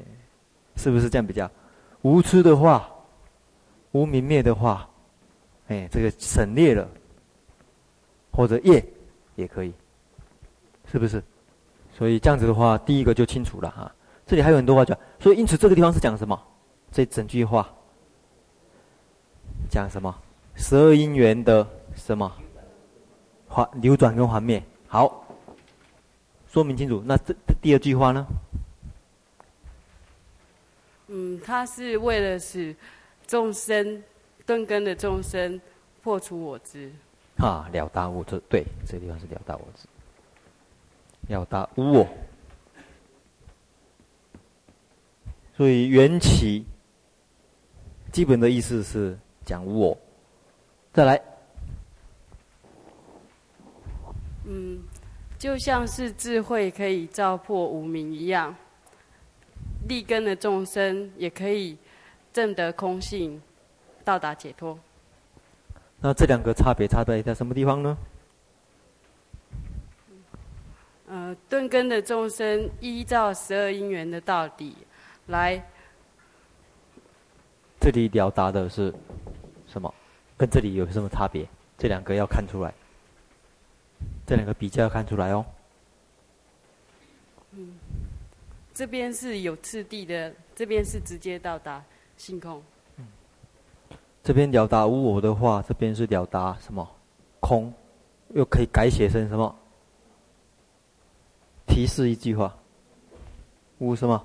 [0.74, 1.48] 是不是这样比较？
[2.02, 2.90] 无痴的话，
[3.92, 4.88] 无明灭的话，
[5.68, 6.88] 哎，这个省略了，
[8.32, 8.84] 或者业
[9.36, 9.72] 也可以，
[10.90, 11.22] 是不是？
[11.96, 13.92] 所以这样子的话，第一个就清楚了哈。
[14.26, 16.40] 这里还有很多话讲，所以因此这个地方是讲什么？
[16.92, 17.68] 这整句话
[19.70, 20.14] 讲什么？
[20.54, 21.66] 十二因缘的
[21.96, 22.30] 什么？
[23.48, 24.62] 还流转跟还灭。
[24.86, 25.24] 好，
[26.46, 27.02] 说明清楚。
[27.04, 28.26] 那这第二句话呢？
[31.08, 32.76] 嗯，他是为了使
[33.28, 34.02] 众生
[34.44, 35.60] 顿根的众生
[36.02, 36.90] 破除我执。
[37.36, 38.42] 啊，了达无执。
[38.48, 39.86] 对，这个地方是了达我执，
[41.28, 42.08] 了达无我。
[45.56, 46.64] 所以缘起
[48.10, 49.98] 基本的意思是讲无我。
[50.92, 51.20] 再来，
[54.46, 54.82] 嗯，
[55.38, 58.56] 就像是智慧可以照破无明一样，
[59.88, 61.76] 立根的众生也可以
[62.32, 63.40] 证得空性，
[64.04, 64.78] 到达解脱。
[66.00, 67.98] 那这两个差别差在在什么地方呢？
[71.08, 74.76] 呃，顿根的众生依照十二因缘的道理
[75.28, 75.62] 来，
[77.80, 78.94] 这里表达的是
[79.66, 79.92] 什么？
[80.36, 81.48] 跟这里有什么差别？
[81.76, 82.72] 这两个要看出来，
[84.26, 85.44] 这两个比较要看出来哦。
[87.52, 87.72] 嗯，
[88.74, 91.82] 这边是有次第的，这边是直接到达
[92.18, 92.62] 性空。
[92.98, 93.06] 嗯，
[94.22, 96.86] 这边了达无我的话，这边是了达什么？
[97.40, 97.72] 空，
[98.34, 99.56] 又可以改写成什么？
[101.66, 102.54] 提示一句话，
[103.78, 104.22] 无什么？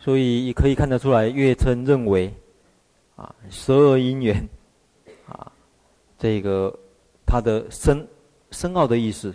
[0.00, 2.34] 所以也可以看得出来，月称认为。
[3.16, 4.46] 啊，十二因缘，
[5.26, 5.50] 啊，
[6.18, 6.78] 这个
[7.24, 8.06] 它的深
[8.50, 9.34] 深奥的意思，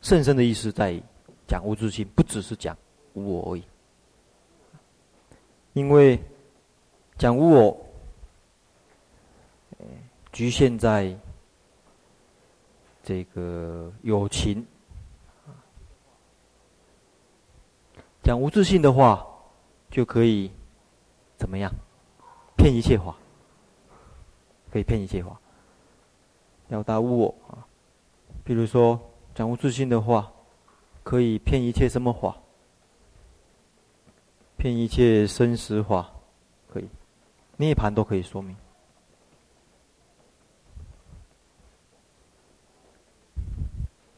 [0.00, 1.00] 甚深的意思在
[1.46, 2.76] 讲无自性，不只是讲
[3.12, 3.62] 无我而已。
[5.76, 6.18] 因为
[7.18, 7.86] 讲无我，
[10.32, 11.14] 局限在
[13.02, 14.64] 这个有情，
[18.22, 19.26] 讲无自信的话，
[19.90, 20.50] 就可以
[21.36, 21.70] 怎么样？
[22.56, 23.14] 骗一切法，
[24.72, 25.38] 可以骗一切法，
[26.68, 27.68] 了达无我啊。
[28.44, 28.98] 比如说
[29.34, 30.32] 讲无自信的话，
[31.02, 32.34] 可以骗一切什么法？
[34.56, 36.10] 遍一切生死法，
[36.72, 36.88] 可以，
[37.56, 38.56] 涅槃都可以说明。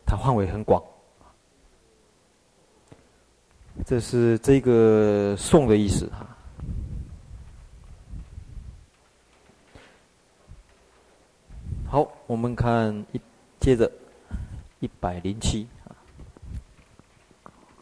[0.06, 0.82] 它范围很广，
[3.84, 6.26] 这是这个颂的意思哈。
[11.86, 13.20] 好，我们看一
[13.60, 13.90] 接着
[14.80, 15.66] 一百零七。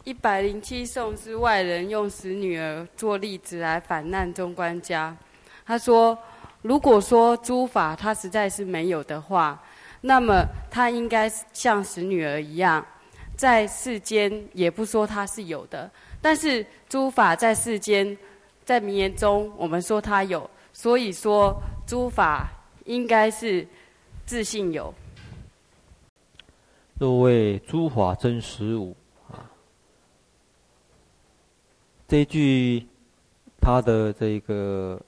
[0.06, 5.16] 一百零七颂是外人用死女儿做例子来反难中观家。
[5.64, 6.16] 他说
[6.62, 9.60] ：“如果说诸法他实在是没有的话，
[10.02, 12.86] 那么他应该像死女儿一样，
[13.36, 15.90] 在世间也不说他是有的。
[16.22, 18.16] 但是诸法在世间，
[18.64, 22.48] 在名言中我们说他有，所以说诸法
[22.84, 23.66] 应该是
[24.24, 24.94] 自信有。
[26.96, 28.94] 若谓诸法真实无。”
[32.08, 32.86] 这一句，
[33.60, 35.00] 他的这个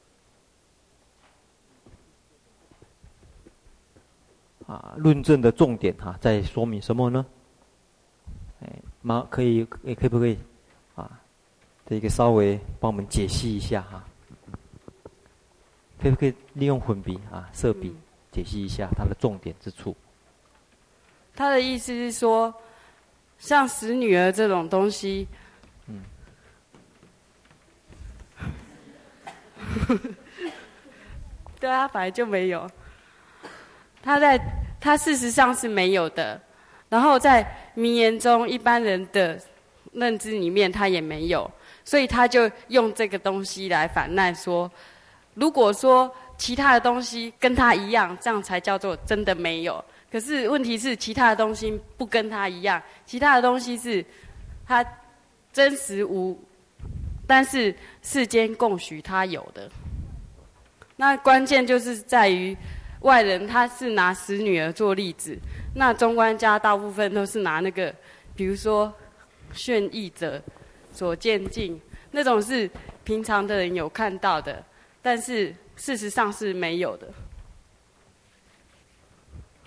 [4.67, 7.25] 啊论证的重点哈、啊，在说明什么呢？
[8.63, 10.37] 哎，妈可以，哎，可以不可以
[10.97, 11.21] 啊？
[11.87, 14.05] 这个稍微帮我们解析一下哈、啊，
[16.03, 17.95] 可以不可以利用粉笔啊、色笔
[18.33, 19.95] 解析一下它的重点之处？
[21.37, 22.53] 他的意思是说，
[23.39, 25.29] 像死女儿这种东西。
[31.61, 32.71] 对啊，本来就没有。
[34.03, 34.41] 他在
[34.81, 36.41] 他事实上是没有的，
[36.89, 37.45] 然后在
[37.75, 39.39] 名言中一般人的
[39.93, 41.51] 认知里面，他也没有，
[41.85, 44.71] 所以他就用这个东西来反难说：
[45.35, 49.85] 如果说其他的东西跟他一样，这样才叫做真的没有。
[50.11, 54.05] 可是问题是，其他的东西不跟他一样，其他的东西是
[54.65, 54.85] 他
[55.53, 56.41] 真实无。
[57.29, 57.73] 但是
[58.03, 59.71] 世间共许他有的，
[60.97, 62.57] 那关键就是在于
[63.03, 65.39] 外人他是拿死女儿做例子，
[65.75, 67.95] 那中观家大部分都是拿那个，
[68.35, 68.91] 比如说
[69.53, 70.43] 炫义者
[70.91, 71.79] 所见境，
[72.11, 72.69] 那种是
[73.05, 74.65] 平常的人有看到的，
[75.03, 77.09] 但是事实上是没有的。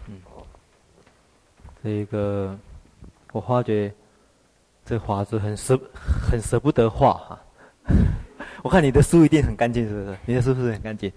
[0.08, 0.20] 嗯，
[1.84, 2.58] 这一个
[3.32, 3.94] 我发觉
[4.84, 5.80] 这华子很舍
[6.28, 7.40] 很舍不得画哈。
[8.64, 10.18] 我看你的书一定很干净，是不是？
[10.26, 11.12] 你的书是不是很干净？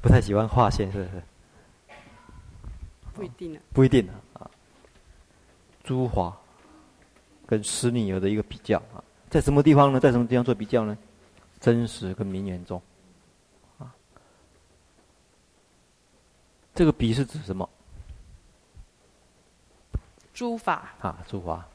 [0.00, 1.22] 不太喜欢画线，是不是？
[3.12, 3.62] 不一定啊。
[3.72, 4.50] 不一定啊。
[5.82, 6.36] 朱华
[7.46, 9.98] 跟施女儿的一个比较啊，在什么地方呢？
[9.98, 10.96] 在什么地方做比较呢？
[11.58, 12.80] 真实跟名言中
[13.78, 13.92] 啊。
[16.74, 17.68] 这个比是指什么？
[20.34, 21.66] 诸法啊，诸法。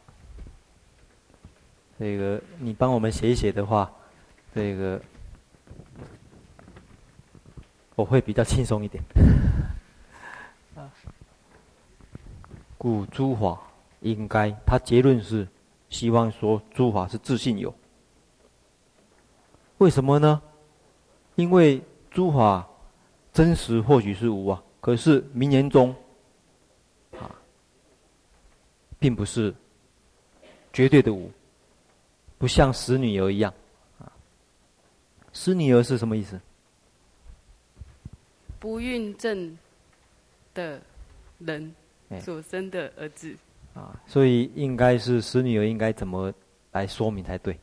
[1.97, 3.91] 这个你帮我们写一写的话，
[4.53, 5.01] 这个
[7.95, 9.03] 我会比较轻松一点。
[12.77, 13.61] 故诸法
[13.99, 15.47] 应该，他结论是
[15.89, 17.73] 希望说诸法是自信有。
[19.77, 20.41] 为什么呢？
[21.35, 22.67] 因为诸法
[23.31, 25.95] 真实或许是无啊，可是名言中
[27.13, 27.29] 啊，
[28.99, 29.53] 并不是
[30.73, 31.31] 绝对的无。
[32.37, 33.53] 不像死女儿一样，
[35.33, 36.39] 死女儿是什么意思？
[38.59, 39.57] 不孕症
[40.53, 40.81] 的
[41.39, 41.73] 人
[42.21, 43.35] 所生的儿子。
[43.73, 46.33] 啊，所以应该是死女儿应该怎么
[46.71, 47.57] 来说明才对？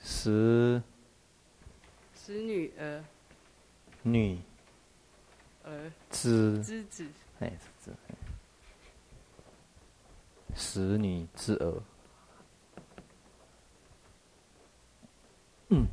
[0.00, 0.82] 死，
[2.14, 3.02] 死女儿，
[4.02, 4.38] 女。
[5.64, 7.06] 儿，之之子，
[7.40, 7.50] 哎，
[7.80, 7.90] 子。
[10.54, 11.82] 死女之儿，
[15.74, 15.88] 嗯，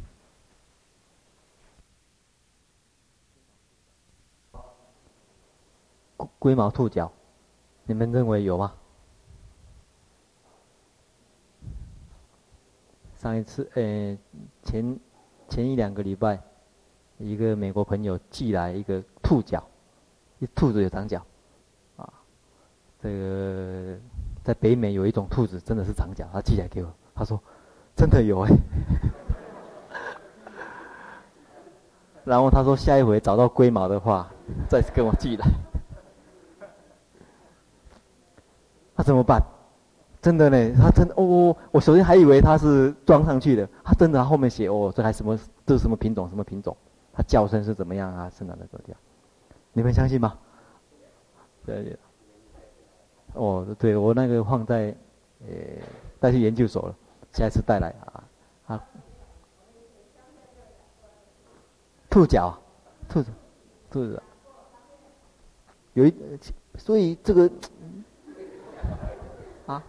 [6.38, 7.12] 龟毛兔脚，
[7.86, 8.74] 你们认为有吗？
[13.18, 14.16] 上一次，呃，
[14.62, 15.00] 前
[15.50, 16.40] 前一两个礼拜，
[17.18, 19.68] 一个美国朋友寄来一个兔脚，
[20.38, 21.26] 一兔子有长脚，
[21.98, 22.14] 啊，
[23.02, 23.98] 这个。
[24.44, 26.28] 在北美有一种兔子，真的是长脚。
[26.34, 27.40] 他寄来给我，他说
[27.96, 28.50] ：“真的有哎。”
[32.24, 34.30] 然后他说：“下一回找到龟毛的话，
[34.70, 35.48] 再跟我寄来。”
[38.96, 39.42] 那怎么办？
[40.22, 40.76] 真的呢？
[40.78, 45.36] 他真的哦，哦，我首先还以为他是装上去的，他真的他后面写哦，这还什么？
[45.66, 46.30] 这是什么品种？
[46.30, 46.78] 什么品种？
[47.12, 48.30] 他叫声是怎么样啊？
[48.30, 48.94] 是哪个国家？
[49.74, 50.38] 你们相信吗？
[51.66, 51.98] 对。
[53.34, 54.96] 哦，对，我那个放在
[55.40, 55.48] 呃
[56.20, 56.96] 带去研究所了，
[57.32, 58.24] 下一次带来啊
[58.68, 58.84] 啊。
[62.12, 62.56] 兔脚，
[63.08, 63.32] 兔子，
[63.90, 64.22] 兔子，
[65.94, 66.14] 有一，
[66.76, 67.50] 所以这个
[69.66, 69.82] 啊，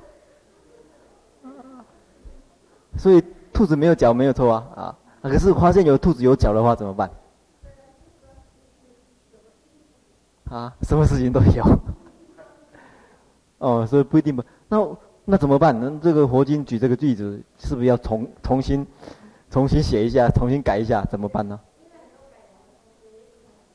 [2.97, 3.21] 所以
[3.53, 7.11] 兔子没有脚没有错啊啊，可是发现有兔子有脚的话怎么办？
[10.49, 11.65] 啊，什么事情都有。
[13.59, 14.45] 哦，所以不一定吧？
[14.69, 15.77] 那那怎么办？
[15.81, 18.87] 那这个佛经举这个句子，是不是要重重新
[19.51, 21.05] 重新写一下，重新改一下？
[21.11, 21.59] 怎么办呢？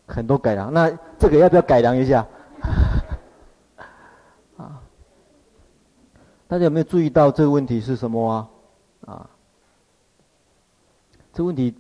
[0.08, 0.89] 很多改良，那
[1.20, 2.26] 这个要不要改良一下？
[4.58, 4.82] 啊，
[6.47, 8.49] 大家有没有注意到这个问题是什么啊？
[9.05, 9.30] 啊，
[11.34, 11.76] 这问题，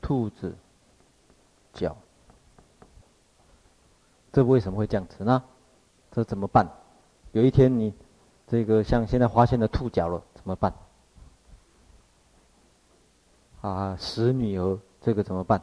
[0.00, 0.54] 兔子。
[1.74, 1.96] 脚，
[4.30, 5.42] 这为什么会这样子呢？
[6.10, 6.68] 这怎么办？
[7.32, 7.94] 有一天你
[8.46, 10.70] 这个像现在发现了兔脚了，怎么办？
[13.62, 15.62] 啊，死女儿这个怎么办？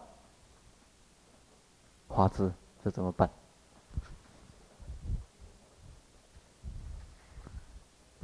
[2.08, 2.52] 花枝
[2.84, 3.30] 这怎么办？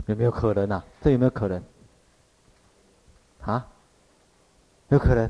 [0.08, 0.84] 有没有可能啊？
[1.02, 1.64] 这有没有可能？
[3.42, 3.68] 啊？
[4.90, 5.30] 有可能？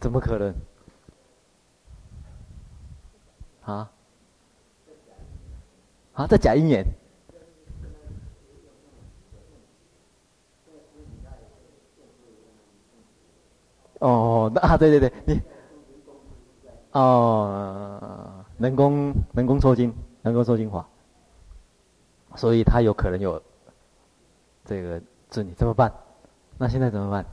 [0.00, 0.54] 怎么可能？
[3.64, 3.90] 啊？
[6.14, 6.82] 啊，这假姻缘？
[14.04, 15.40] 哦，那啊，对对对，你，
[16.92, 19.90] 哦，人工人工抽筋，
[20.20, 20.86] 人工抽筋法，
[22.34, 23.40] 所以他有可能有
[24.66, 25.00] 这个
[25.30, 25.90] 子女，怎么办？
[26.58, 27.24] 那现在怎么办？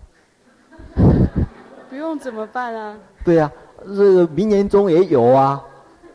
[1.89, 2.97] 不用怎么办啊？
[3.25, 5.61] 对呀、啊，这个名言中也有啊，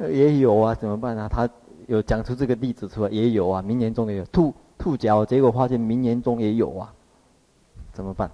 [0.01, 1.29] 也有啊，怎么办啊？
[1.29, 1.47] 他
[1.87, 6.91] 有讲出这个例子出来，也有啊，明年中也有兔兔脚，结果发现明年中也有啊，
[7.93, 8.31] 怎么办？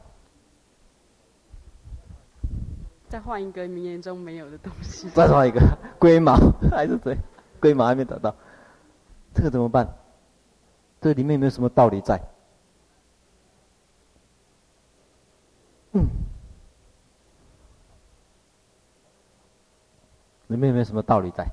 [3.12, 5.06] 再换一个名言中没有的东西。
[5.10, 5.60] 再换一个
[5.98, 6.34] 龟毛
[6.70, 7.14] 还是谁？
[7.60, 8.34] 龟毛还没找到，
[9.34, 9.86] 这个怎么办？
[10.98, 12.18] 这里面有没有什么道理在？
[15.92, 16.06] 嗯。
[20.46, 21.46] 里面有没有什么道理在？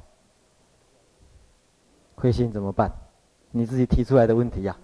[2.15, 2.89] 灰心怎么办？
[3.51, 4.77] 你自己提出来的问题呀、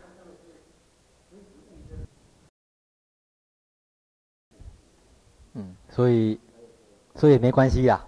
[5.53, 6.37] 嗯，所以，
[7.15, 8.05] 所以没关系呀。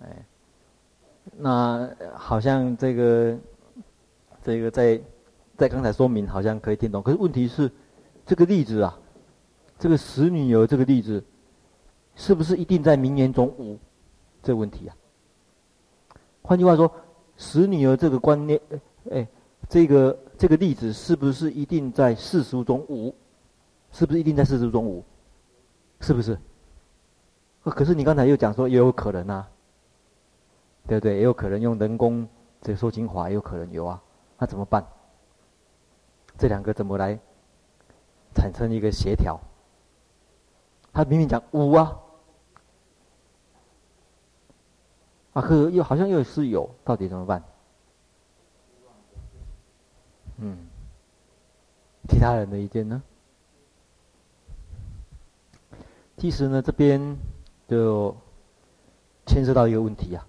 [0.00, 0.26] 哎，
[1.36, 3.38] 那好像这个，
[4.42, 5.00] 这个在，
[5.56, 7.02] 在刚才说明好像可以听懂。
[7.02, 7.70] 可是问题是，
[8.26, 8.98] 这个例子啊，
[9.78, 11.24] 这个死女儿这个例子，
[12.14, 13.78] 是不是一定在名言中无？
[14.42, 14.94] 这问题啊。
[16.42, 16.92] 换句话说，
[17.36, 18.60] 死女儿这个观念，
[19.10, 19.26] 哎，
[19.68, 23.14] 这个这个例子是不是一定在世俗中无？
[23.90, 25.02] 是不是一定在世俗中无？
[26.00, 26.38] 是不是？
[27.70, 29.48] 可是你刚才又讲说也有可能啊，
[30.86, 31.16] 对不对？
[31.16, 32.28] 也有可能用人工
[32.60, 34.02] 这个说精华，也有可能有啊，
[34.38, 34.86] 那怎么办？
[36.36, 37.18] 这两个怎么来
[38.34, 39.40] 产生一个协调？
[40.92, 42.00] 他明明讲无啊。
[45.32, 47.42] 啊，可又好像又是有，到底怎么办？
[50.36, 50.58] 嗯，
[52.08, 53.02] 其他人的意见呢？
[56.16, 57.16] 其实呢，这边
[57.74, 58.14] 就
[59.26, 60.24] 牵涉到一个问题啊。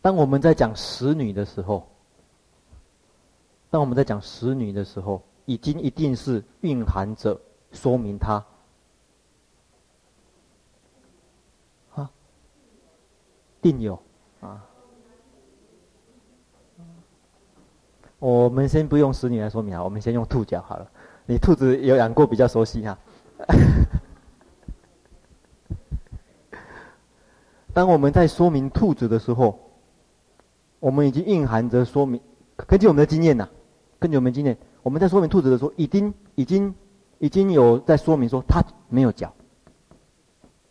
[0.00, 1.84] 当我们在讲使女的时候，
[3.70, 7.40] 当我们在讲使女的时候，已经一定是蕴含着
[7.72, 8.44] 说明她。
[13.60, 14.00] 定有，
[14.40, 14.62] 啊，
[18.20, 20.88] 我们先不用使女来说明啊，我们先用兔脚好了。
[21.24, 22.96] 你兔子有养过，比较熟悉哈。
[27.72, 29.58] 当我们在说明兔子的时候，
[30.80, 32.20] 我们已经蕴含着说明，
[32.56, 33.48] 根据我们的经验呐，
[33.98, 36.74] 根据我们经验，我们在说明兔子的时候，已经已经
[37.18, 39.32] 已经有在说明说它没有脚，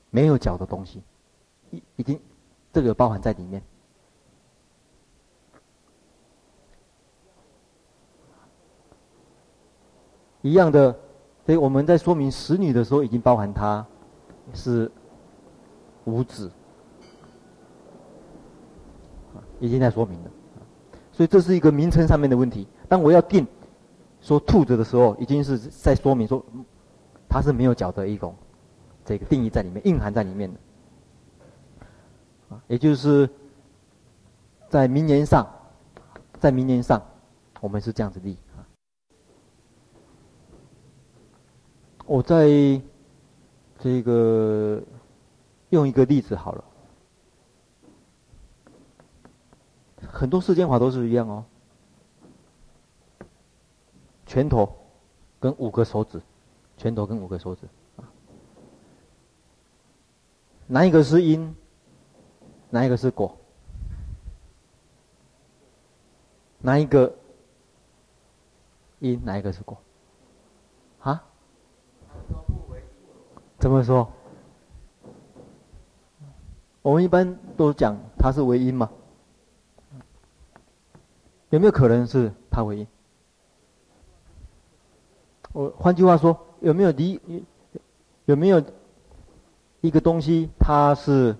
[0.09, 1.01] 没有脚的东西，
[1.71, 2.19] 已已经。
[2.73, 3.61] 这个包含在里面，
[10.41, 10.99] 一样的，
[11.45, 13.85] 所以我们在说明使女的时候，已经包含她
[14.53, 14.91] 是
[16.05, 16.51] 无子，
[19.59, 20.31] 已经在说明了，
[21.11, 22.67] 所以这是一个名称上面的问题。
[22.89, 23.45] 当我要定
[24.21, 26.43] 说兔子的时候，已经是在说明说
[27.29, 28.35] 它是没有脚的一种
[29.03, 30.59] 这个定义在里面，蕴含在里面的。
[32.67, 33.29] 也就是
[34.69, 35.47] 在名言上，
[36.39, 36.99] 在名言上，
[37.59, 38.65] 我们是这样子立啊。
[42.05, 42.47] 我在
[43.79, 44.81] 这个
[45.69, 46.63] 用一个例子好了，
[50.07, 51.43] 很多世间法都是一样哦。
[54.27, 54.71] 拳头
[55.39, 56.21] 跟五个手指，
[56.77, 57.67] 拳头跟五个手指，
[60.67, 61.55] 哪一个是因？
[62.69, 63.35] 哪一个是果？
[66.59, 67.15] 哪一个
[68.99, 69.23] 因？
[69.23, 69.77] 哪一个是果？
[70.99, 71.23] 啊？
[73.65, 74.07] 怎么说？
[76.83, 78.87] 我们一般都讲它是唯因嘛？
[81.49, 82.87] 有没有可能是它唯因？
[85.51, 87.19] 我换句话说，有没有离？
[88.25, 88.63] 有没有
[89.81, 91.35] 一个东西它是？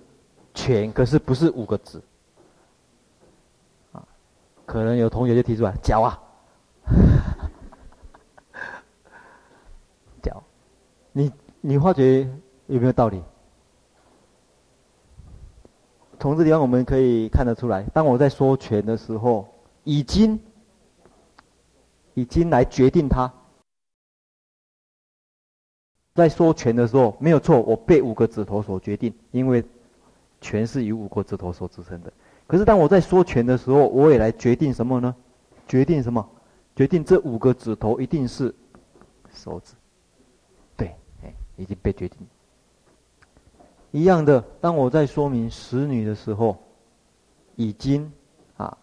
[0.52, 2.02] 全可是不是五个字
[3.92, 4.02] 啊？
[4.64, 6.20] 可能有同学就提出来，脚啊，
[10.20, 10.42] 脚，
[11.12, 11.30] 你
[11.68, 12.30] 你发觉
[12.68, 13.20] 有没有道理？
[16.20, 19.48] 从这地方我们可以看得出来，当我在说拳的时候，
[19.82, 20.38] 已经
[22.14, 23.32] 已经来决定它。
[26.14, 29.64] 在说拳的时候没有错，我被五个指头所决定，因为。
[30.38, 32.12] 全是以五个指头所支撑的，
[32.46, 35.12] 可是当我在说拳的时候，我也来决定什么呢？
[35.66, 36.24] 决定什么？
[36.76, 38.54] 决定这五个指头一定是
[39.32, 39.72] 手指。
[41.56, 42.18] 已经被决定。
[43.92, 46.56] 一样的，当我在说明使女的时候，
[47.54, 48.12] 已经
[48.56, 48.76] 啊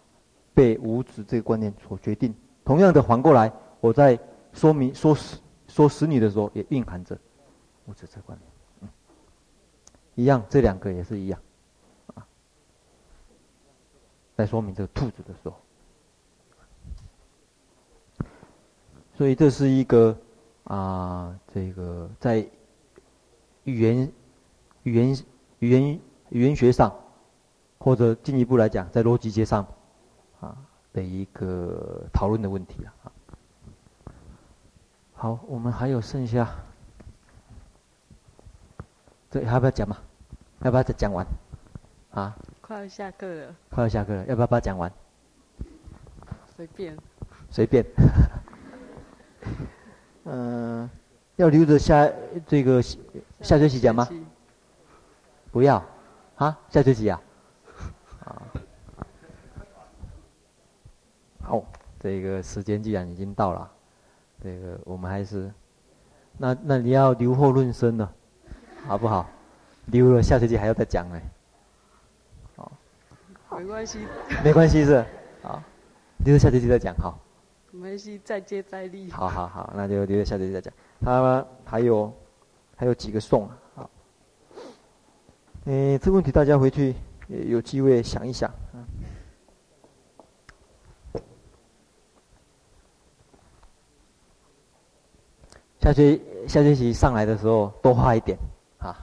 [0.53, 2.33] 被五指这个观念所决定。
[2.65, 4.17] 同样的，反过来，我在
[4.53, 7.17] 说明说使说使女的时候，也蕴含着
[7.85, 8.91] 五指这个观念。
[10.15, 11.39] 一样，这两个也是一样，
[12.13, 12.25] 啊，
[14.35, 15.55] 在说明这个兔子的时候，
[19.17, 20.15] 所以这是一个
[20.65, 22.47] 啊，这个在
[23.63, 24.11] 语言、
[24.83, 25.17] 语言、
[25.59, 25.99] 语言、
[26.29, 26.93] 语言学上，
[27.79, 29.65] 或者进一步来讲，在逻辑学上，
[30.39, 30.57] 啊
[30.91, 32.93] 的一个讨论的问题啊。
[35.13, 36.49] 好，我们还有剩下。
[39.31, 39.97] 这还要不要讲嘛？
[40.61, 41.25] 要不要再讲完？
[42.11, 42.35] 啊？
[42.61, 43.55] 快要下课了。
[43.71, 44.91] 快要下课了，要不要把它讲完？
[46.55, 46.95] 随便。
[47.49, 47.83] 随便。
[50.25, 50.89] 嗯、 呃，
[51.35, 52.09] 要留着下
[52.47, 54.07] 这个下学期讲吗？
[55.51, 55.83] 不要。
[56.35, 56.57] 啊？
[56.69, 57.21] 下学期啊？
[58.25, 58.41] 啊。
[61.43, 61.63] 好，
[61.99, 63.71] 这个时间既然已经到了，
[64.43, 65.51] 这个我们还是，
[66.37, 68.13] 那那你要留后论生了。
[68.85, 69.25] 好不好？
[69.85, 71.21] 留了下学期还要再讲呢。
[72.55, 72.71] 好，
[73.57, 73.99] 没关系。
[74.43, 75.05] 没关系是，
[75.41, 75.63] 好，
[76.25, 77.17] 留着下学期再讲好。
[77.71, 79.09] 没关系，再接再厉。
[79.09, 80.73] 好好好，那就留着下学期再讲。
[81.03, 82.13] 他还有
[82.75, 83.57] 还有几个送啊？
[83.75, 83.89] 好，
[85.65, 86.95] 诶，这个问题大家回去
[87.27, 88.49] 有机会想一想。
[95.81, 98.37] 下学下学期上来的时候多画一点。
[98.77, 98.95] 啊